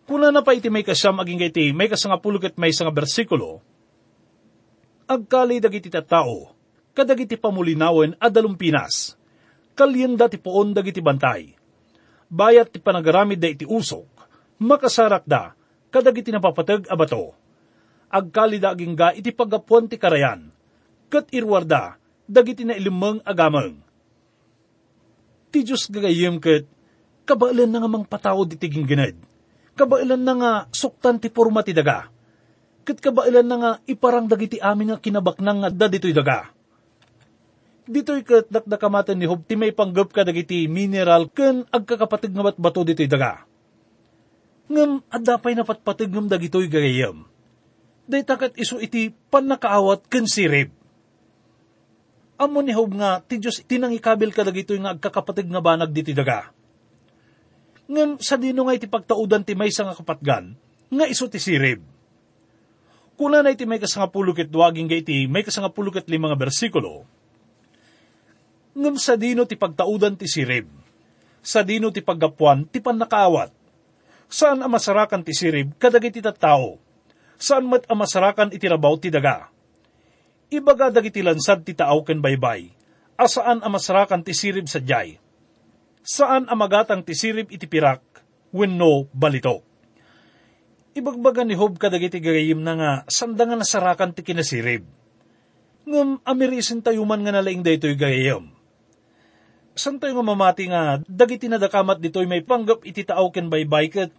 Kuna 0.04 0.28
na 0.28 0.44
pa 0.44 0.52
iti 0.52 0.68
may 0.68 0.84
kasyam 0.84 1.16
aging 1.16 1.48
iti 1.48 1.72
may 1.72 1.88
kasanga 1.88 2.20
puluket 2.20 2.60
may 2.60 2.68
nga 2.72 2.92
bersikulo, 2.92 3.64
agkali 5.08 5.60
dagiti 5.60 5.88
tattao, 5.88 6.53
kadagiti 6.94 7.34
pamulinawen 7.34 8.14
a 8.22 8.30
dalumpinas, 8.30 9.18
kalyen 9.74 10.14
ti 10.14 10.38
poon 10.38 10.70
dagiti 10.70 11.02
bantay. 11.02 11.52
Bayat 12.30 12.70
ti 12.70 12.78
panagaramid 12.78 13.42
da 13.42 13.50
iti 13.50 13.66
usok, 13.66 14.06
makasarak 14.62 15.26
da, 15.26 15.52
kadagiti 15.90 16.30
napapatag 16.30 16.86
a 16.88 16.94
bato. 16.94 17.34
Agkali 18.08 18.62
da 18.62 18.72
aging 18.72 18.94
ga 18.94 19.10
iti 19.10 19.34
pagapuan 19.34 19.90
ti 19.90 19.98
karayan, 19.98 20.54
kat 21.10 21.28
irwarda, 21.34 21.98
dagiti 22.30 22.62
na 22.62 22.78
ilimang 22.78 23.20
agamang. 23.26 23.82
Ti 25.50 25.66
Diyos 25.66 25.90
gagayim 25.90 26.38
kat, 26.38 26.66
kabailan 27.26 27.70
na 27.70 27.82
nga 27.82 27.90
mang 27.90 28.06
patawad 28.06 28.54
iti 28.54 28.70
gingginad, 28.70 29.18
kabailan 29.74 30.22
na 30.22 30.34
nga 30.38 30.52
suktan 30.70 31.18
ti 31.18 31.26
porma 31.26 31.66
ti 31.66 31.74
daga, 31.74 32.06
kat 32.86 33.02
kabailan 33.02 33.46
na 33.46 33.56
nga 33.58 33.70
iparang 33.90 34.30
dagiti 34.30 34.62
amin 34.62 34.94
nga 34.94 35.02
kinabaknang 35.02 35.58
nga 35.66 35.70
da 35.74 35.86
dito'y 35.90 36.14
daga. 36.14 36.53
Dito'y 37.84 38.24
kat 38.24 38.48
dakdakamatan 38.48 39.20
ni 39.20 39.28
Hob 39.28 39.44
ti 39.44 39.60
may 39.60 39.68
panggap 39.68 40.08
ka 40.08 40.24
dagiti 40.24 40.64
mineral 40.72 41.28
ken 41.28 41.68
agkakapatig 41.68 42.32
nga 42.32 42.56
bato 42.56 42.80
dito'y 42.80 43.04
daga. 43.04 43.44
Ngam 44.72 45.04
adapay 45.12 45.52
na 45.52 45.68
patpatig 45.68 46.08
ngam 46.08 46.24
dagito'y 46.24 46.72
gagayam. 46.72 47.28
Day 48.08 48.24
takat 48.24 48.56
iso 48.56 48.80
iti 48.80 49.12
panakaawat 49.12 50.08
ken 50.08 50.24
sirib. 50.24 50.72
Amo 52.40 52.64
ni 52.64 52.72
Hob 52.72 52.96
nga 52.96 53.20
ti 53.20 53.36
Diyos 53.36 53.60
tinang 53.68 53.92
ikabil 53.92 54.32
ka 54.32 54.48
dagito'y 54.48 54.80
nga 54.80 54.96
agkakapatig 54.96 55.52
nga 55.52 55.60
banag 55.60 55.92
dito'y 55.92 56.16
daga. 56.16 56.56
Ngam 57.84 58.16
sa 58.16 58.40
dino 58.40 58.64
nga 58.64 58.72
iti 58.72 58.88
pagtaudan 58.88 59.44
ti 59.44 59.52
may 59.52 59.68
nga 59.68 59.92
kapatgan, 59.92 60.56
nga 60.88 61.04
iso 61.04 61.28
ti 61.28 61.36
sirib. 61.36 61.84
Kuna 63.20 63.44
na 63.44 63.52
iti 63.52 63.68
may 63.68 63.76
kasangapulukit 63.76 64.48
duwaging 64.48 64.88
ga 64.88 64.96
iti 64.96 65.28
may 65.28 65.44
kasangapulukit 65.44 66.08
limang 66.08 66.32
bersikulo, 66.32 67.04
ngam 68.74 68.98
sa 68.98 69.14
dino 69.14 69.46
ti 69.46 69.54
pagtaudan 69.54 70.18
ti 70.18 70.26
sirib, 70.26 70.66
sa 71.38 71.62
dino 71.62 71.94
ti 71.94 72.02
paggapuan 72.02 72.66
ti 72.66 72.82
panakaawat, 72.82 73.54
saan 74.26 74.66
amasarakan 74.66 75.22
ti 75.22 75.30
sirib 75.30 75.78
kadagiti 75.78 76.18
tattao, 76.18 76.82
saan 77.38 77.70
mat 77.70 77.86
amasarakan 77.86 78.50
iti 78.50 78.66
rabaw 78.66 78.98
ti 78.98 79.14
daga. 79.14 79.46
Ibaga 80.50 80.90
dagiti 80.90 81.22
lansad 81.22 81.62
ti 81.62 81.72
taaw 81.74 82.02
ken 82.02 82.18
baybay, 82.18 82.74
asaan 83.14 83.62
amasarakan 83.62 84.26
ti 84.26 84.34
sirib 84.34 84.66
sa 84.66 84.82
jay, 84.82 85.22
saan 86.02 86.50
amagatang 86.50 87.06
ti 87.06 87.14
sirib 87.14 87.54
iti 87.54 87.70
pirak, 87.70 88.02
wenno 88.50 89.06
balitok. 89.14 89.62
Ibagbaga 90.94 91.42
ni 91.42 91.58
Hob 91.58 91.74
kadagiti 91.74 92.22
gagayim 92.22 92.62
na 92.62 92.72
nga 92.78 92.90
sandangan 93.10 93.58
nasarakan 93.66 94.14
ti 94.14 94.22
kinasirib. 94.22 94.86
Ngam 95.90 96.22
amirisin 96.22 96.86
tayo 96.86 97.02
man 97.02 97.26
nga 97.26 97.34
nalaing 97.34 97.66
daytoy 97.66 97.98
gagayim 97.98 98.53
san 99.74 99.98
tayo 99.98 100.14
nga 100.14 100.26
mamati 100.26 100.70
nga, 100.70 101.02
dagiti 101.04 101.50
na 101.50 101.58
dakamat 101.58 101.98
dito'y 101.98 102.30
may 102.30 102.46
panggap 102.46 102.86
iti 102.86 103.02
taaw 103.02 103.26
ken 103.34 103.50
baybay 103.50 103.90
ket, 103.90 104.10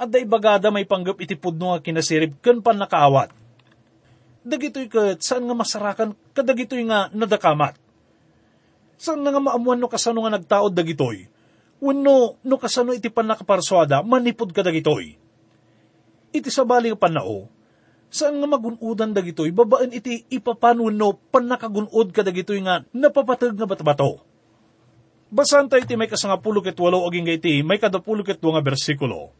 at 0.00 0.08
day 0.08 0.24
bagada 0.24 0.72
may 0.72 0.88
panggap 0.88 1.20
iti 1.20 1.36
pudno 1.36 1.76
nga 1.76 1.84
kinasirib 1.84 2.40
ken 2.40 2.64
pan 2.64 2.80
nakaawat. 2.80 3.30
Dagito'y 4.44 4.88
ket, 4.88 5.20
saan 5.20 5.44
nga 5.44 5.56
masarakan, 5.56 6.16
kadagito'y 6.32 6.88
nga 6.88 7.12
nadakamat. 7.12 7.76
Saan 8.96 9.20
nga 9.20 9.36
maamuan 9.36 9.76
no 9.76 9.92
kasano 9.92 10.24
nga 10.24 10.40
nagtaod 10.40 10.72
dagitoy? 10.72 11.28
Wenno 11.84 12.40
no 12.40 12.56
kasano 12.56 12.96
iti 12.96 13.12
pan 13.12 13.28
nakaparswada, 13.28 14.00
manipod 14.00 14.56
ka 14.56 14.64
dagitoy. 14.64 15.20
Iti 16.34 16.48
sabali 16.48 16.88
nga 16.88 16.98
panao, 16.98 17.52
saan 18.08 18.40
nga 18.40 18.48
magunudan 18.48 19.12
dagitoy, 19.12 19.52
babaan 19.52 19.92
iti 19.92 20.24
ipapanwan 20.32 20.96
no 20.96 21.12
pan 21.12 21.44
nakagunod 21.44 22.08
ka 22.08 22.24
dagitoy 22.24 22.64
nga 22.64 22.88
napapatag 22.96 23.52
nga 23.52 23.68
batbato 23.68 24.33
Basan 25.34 25.66
tayo 25.66 25.82
iti 25.82 25.98
may 25.98 26.06
kasangapulo 26.06 26.62
ket 26.62 26.78
walo 26.78 27.02
aging 27.10 27.26
iti 27.26 27.58
may 27.66 27.82
kadapulo 27.82 28.22
ket 28.22 28.38
nga 28.38 28.62
bersikulo. 28.62 29.34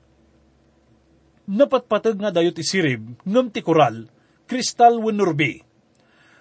Napatpatag 1.46 2.18
nga 2.18 2.34
dayo 2.34 2.50
ti 2.50 2.66
sirib, 2.66 3.14
ngam 3.22 3.46
ti 3.54 3.62
koral, 3.62 4.10
kristal 4.50 4.98
wenurbi. 4.98 5.62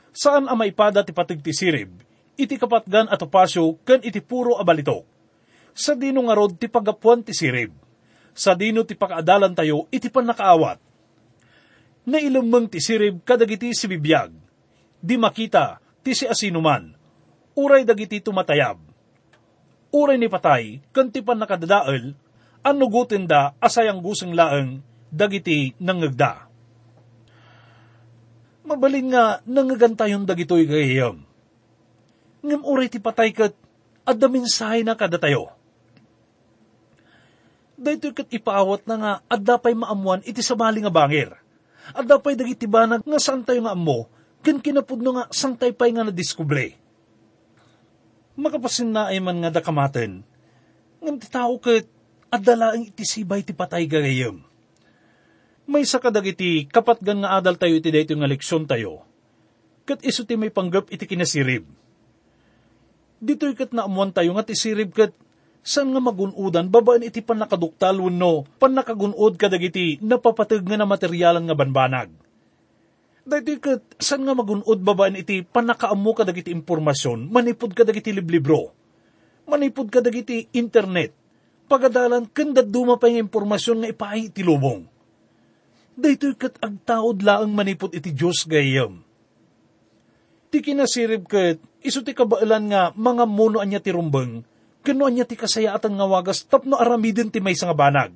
Saan 0.09 0.49
ang 0.49 0.57
maipada 0.57 1.05
ti 1.05 1.13
patag 1.13 1.45
ti 1.45 1.53
sirib, 1.53 1.93
iti 2.33 2.57
kapatgan 2.57 3.13
at 3.13 3.21
opasyo 3.21 3.77
ken 3.85 4.01
iti 4.01 4.25
puro 4.25 4.57
abalitok. 4.57 5.05
Sa 5.77 5.93
dino 5.93 6.25
nga 6.25 6.33
rod 6.33 6.57
ti 6.57 6.65
pagapuan 6.65 7.21
ti 7.21 7.37
sirib. 7.37 7.77
Sa 8.33 8.57
dino 8.57 8.81
ti 8.89 8.97
pakaadalan 8.97 9.53
tayo 9.53 9.85
iti 9.93 10.09
panakaawat. 10.09 10.81
Nailamang 12.09 12.73
ti 12.73 12.81
sirib 12.81 13.21
kadagiti 13.21 13.69
si 13.77 13.85
bibiyag. 13.85 14.33
Di 14.97 15.13
makita 15.13 15.77
ti 16.01 16.17
si 16.17 16.25
asinuman. 16.25 16.89
Uray 17.53 17.85
dagiti 17.85 18.17
tumatayab 18.17 18.92
uray 19.93 20.17
ni 20.17 20.25
patay, 20.25 20.81
kantipan 20.89 21.37
nakadadaal, 21.37 22.17
anugutin 22.65 23.29
da 23.29 23.53
asayang 23.61 24.01
gusing 24.01 24.33
laeng, 24.33 24.81
dagiti 25.13 25.77
nangagda. 25.77 26.49
Mabalin 28.65 29.13
nga 29.13 29.45
nangagantayon 29.45 30.25
dagitoy 30.25 30.65
gayam. 30.65 31.21
Ngam 32.41 32.65
uray 32.65 32.89
ti 32.89 32.97
patay 32.97 33.29
kat, 33.29 33.53
adda 34.03 34.27
mensahe 34.27 34.81
na 34.81 34.97
kada. 34.97 35.21
Dahito 37.73 38.09
kat 38.15 38.31
ipaawat 38.33 38.87
na 38.89 38.95
nga, 38.97 39.13
adda 39.29 39.59
pa'y 39.59 39.75
maamuan 39.75 40.23
iti 40.25 40.39
sabali 40.41 40.81
nga 40.81 40.91
bangir. 40.91 41.35
Adda 41.91 42.17
pa'y 42.17 42.33
dagiti 42.39 42.65
banag 42.65 43.03
nga 43.03 43.19
saan 43.19 43.43
tayo 43.43 43.59
nga 43.67 43.75
amo, 43.75 44.07
kin 44.39 44.63
kinapudno 44.63 45.19
nga 45.19 45.25
saan 45.29 45.59
tayo 45.59 45.75
pa'y 45.75 45.91
nga 45.91 46.07
nadiskubre 46.07 46.82
Makapasin 48.33 48.89
na 48.89 49.13
ay 49.13 49.21
man 49.21 49.37
nga 49.45 49.53
dakamaten. 49.53 50.25
Ngam 51.03 51.17
ti 51.21 51.27
tao 51.29 51.53
kat 51.61 51.85
adala 52.33 52.73
ang 52.73 52.89
itisibay 52.89 53.45
ti 53.45 53.53
patay 53.53 53.85
gagayam. 53.85 54.41
May 55.69 55.85
sa 55.85 56.01
kadagiti 56.01 56.65
kapat 56.65 56.99
gan 57.05 57.21
nga 57.21 57.37
adal 57.37 57.55
tayo 57.55 57.77
iti 57.77 57.93
dayto 57.93 58.17
nga 58.17 58.27
leksyon 58.27 58.65
tayo. 58.65 59.05
Kat 59.85 60.01
iso 60.01 60.25
ti 60.25 60.33
may 60.33 60.49
panggap 60.49 60.89
iti 60.89 61.05
kinasirib. 61.05 61.63
Dito'y 63.23 63.55
kat 63.55 63.71
naamuan 63.71 64.11
tayo 64.11 64.35
nga 64.35 64.43
ti 64.43 64.57
sirib 64.57 64.91
kat 64.91 65.15
saan 65.63 65.95
nga 65.95 66.03
magunudan 66.03 66.67
babaan 66.67 67.07
iti 67.07 67.23
panakaduktal 67.23 67.95
no 68.11 68.43
panakagunod 68.59 69.39
kadagiti 69.39 69.95
napapatag 70.03 70.59
nga 70.67 70.75
na 70.75 70.83
materyalan 70.83 71.47
nga 71.47 71.55
banbanag. 71.55 72.11
Dahil 73.23 73.59
kat 73.63 74.03
saan 74.03 74.27
nga 74.27 74.35
magunod 74.35 74.83
babaan 74.83 75.15
iti 75.15 75.47
panakaammo 75.47 76.11
kadagiti 76.11 76.51
impormasyon 76.51 77.31
manipod 77.31 77.71
kadagiti 77.71 78.11
liblibro. 78.11 78.75
Manipod 79.47 79.87
kadagiti 79.87 80.51
internet. 80.51 81.15
Pagadalan 81.71 82.27
kanda 82.27 82.59
duma 82.59 82.99
pa 82.99 83.07
yung 83.07 83.31
impormasyon 83.31 83.83
nga 83.83 83.91
ipaay 83.95 84.27
iti 84.27 84.43
lubong. 84.43 84.83
Dahil 85.95 86.35
kat 86.35 86.59
agtaod 86.59 87.23
laang 87.23 87.55
manipod 87.55 87.95
iti 87.95 88.11
Diyos 88.11 88.43
gayam. 88.43 88.99
Ti 90.51 90.59
kinasirib 90.59 91.23
kat 91.23 91.63
iso 91.79 92.03
ti 92.03 92.11
kabailan 92.11 92.67
nga 92.67 92.91
mga 92.91 93.23
muno 93.23 93.63
anya 93.63 93.79
ti 93.79 93.95
rumbang 93.95 94.43
kano 94.83 95.07
anya 95.07 95.23
ti 95.23 95.39
kasayaatan 95.39 95.95
nga 95.95 96.05
wagas 96.05 96.43
tapno 96.43 96.75
aramidin 96.75 97.31
ti 97.31 97.39
may 97.39 97.55
nga 97.55 97.71
banag. 97.71 98.11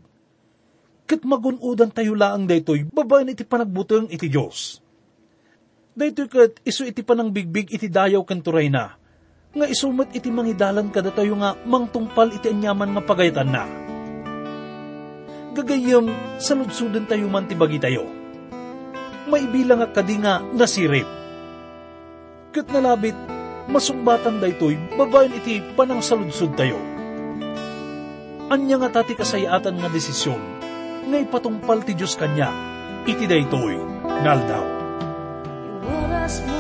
Kat 1.07 1.23
magunudan 1.23 1.87
tayo 1.87 2.19
laang 2.19 2.43
daytoy, 2.43 2.83
babaan 2.91 3.31
iti 3.31 3.47
panagbutang 3.47 4.11
iti 4.11 4.27
Diyos. 4.27 4.83
Daytoy 5.97 6.29
kat 6.29 6.61
iso 6.61 6.85
iti 6.85 7.01
panang 7.01 7.33
bigbig 7.33 7.73
iti 7.73 7.89
dayaw 7.89 8.21
kan 8.21 8.37
turay 8.37 8.69
na, 8.69 8.93
nga 9.49 9.65
isumat 9.65 10.13
iti 10.13 10.29
mangidalan 10.29 10.93
kada 10.93 11.09
tayo 11.09 11.33
nga 11.41 11.57
mangtungpal 11.65 12.29
iti 12.37 12.53
anyaman 12.53 12.93
nga 12.93 13.01
pagayatan 13.01 13.49
na. 13.49 13.65
Gagayam, 15.57 16.05
saludsudan 16.37 17.09
tayo 17.09 17.25
man 17.25 17.49
ti 17.49 17.57
bagi 17.57 17.81
tayo. 17.81 18.05
Maibilang 19.25 19.81
nga 19.81 19.89
kadi 19.89 20.21
nga 20.21 20.37
nasirip. 20.53 21.09
Kat 22.53 22.69
nalabit, 22.69 23.17
masumbatan 23.65 24.37
daytoy, 24.37 24.77
babaen 25.01 25.33
iti 25.33 25.65
panang 25.73 26.05
saludsud 26.05 26.53
tayo. 26.53 26.77
Anya 28.53 28.85
nga 28.85 29.01
tati 29.01 29.17
kasayatan 29.17 29.81
nga 29.81 29.89
desisyon, 29.89 30.37
nga 31.09 31.17
ipatungpal 31.17 31.81
ti 31.81 31.97
Diyos 31.97 32.13
kanya, 32.13 32.53
iti 33.09 33.25
daytoy, 33.25 33.81
naldaw. 34.21 34.76
must 36.27 36.56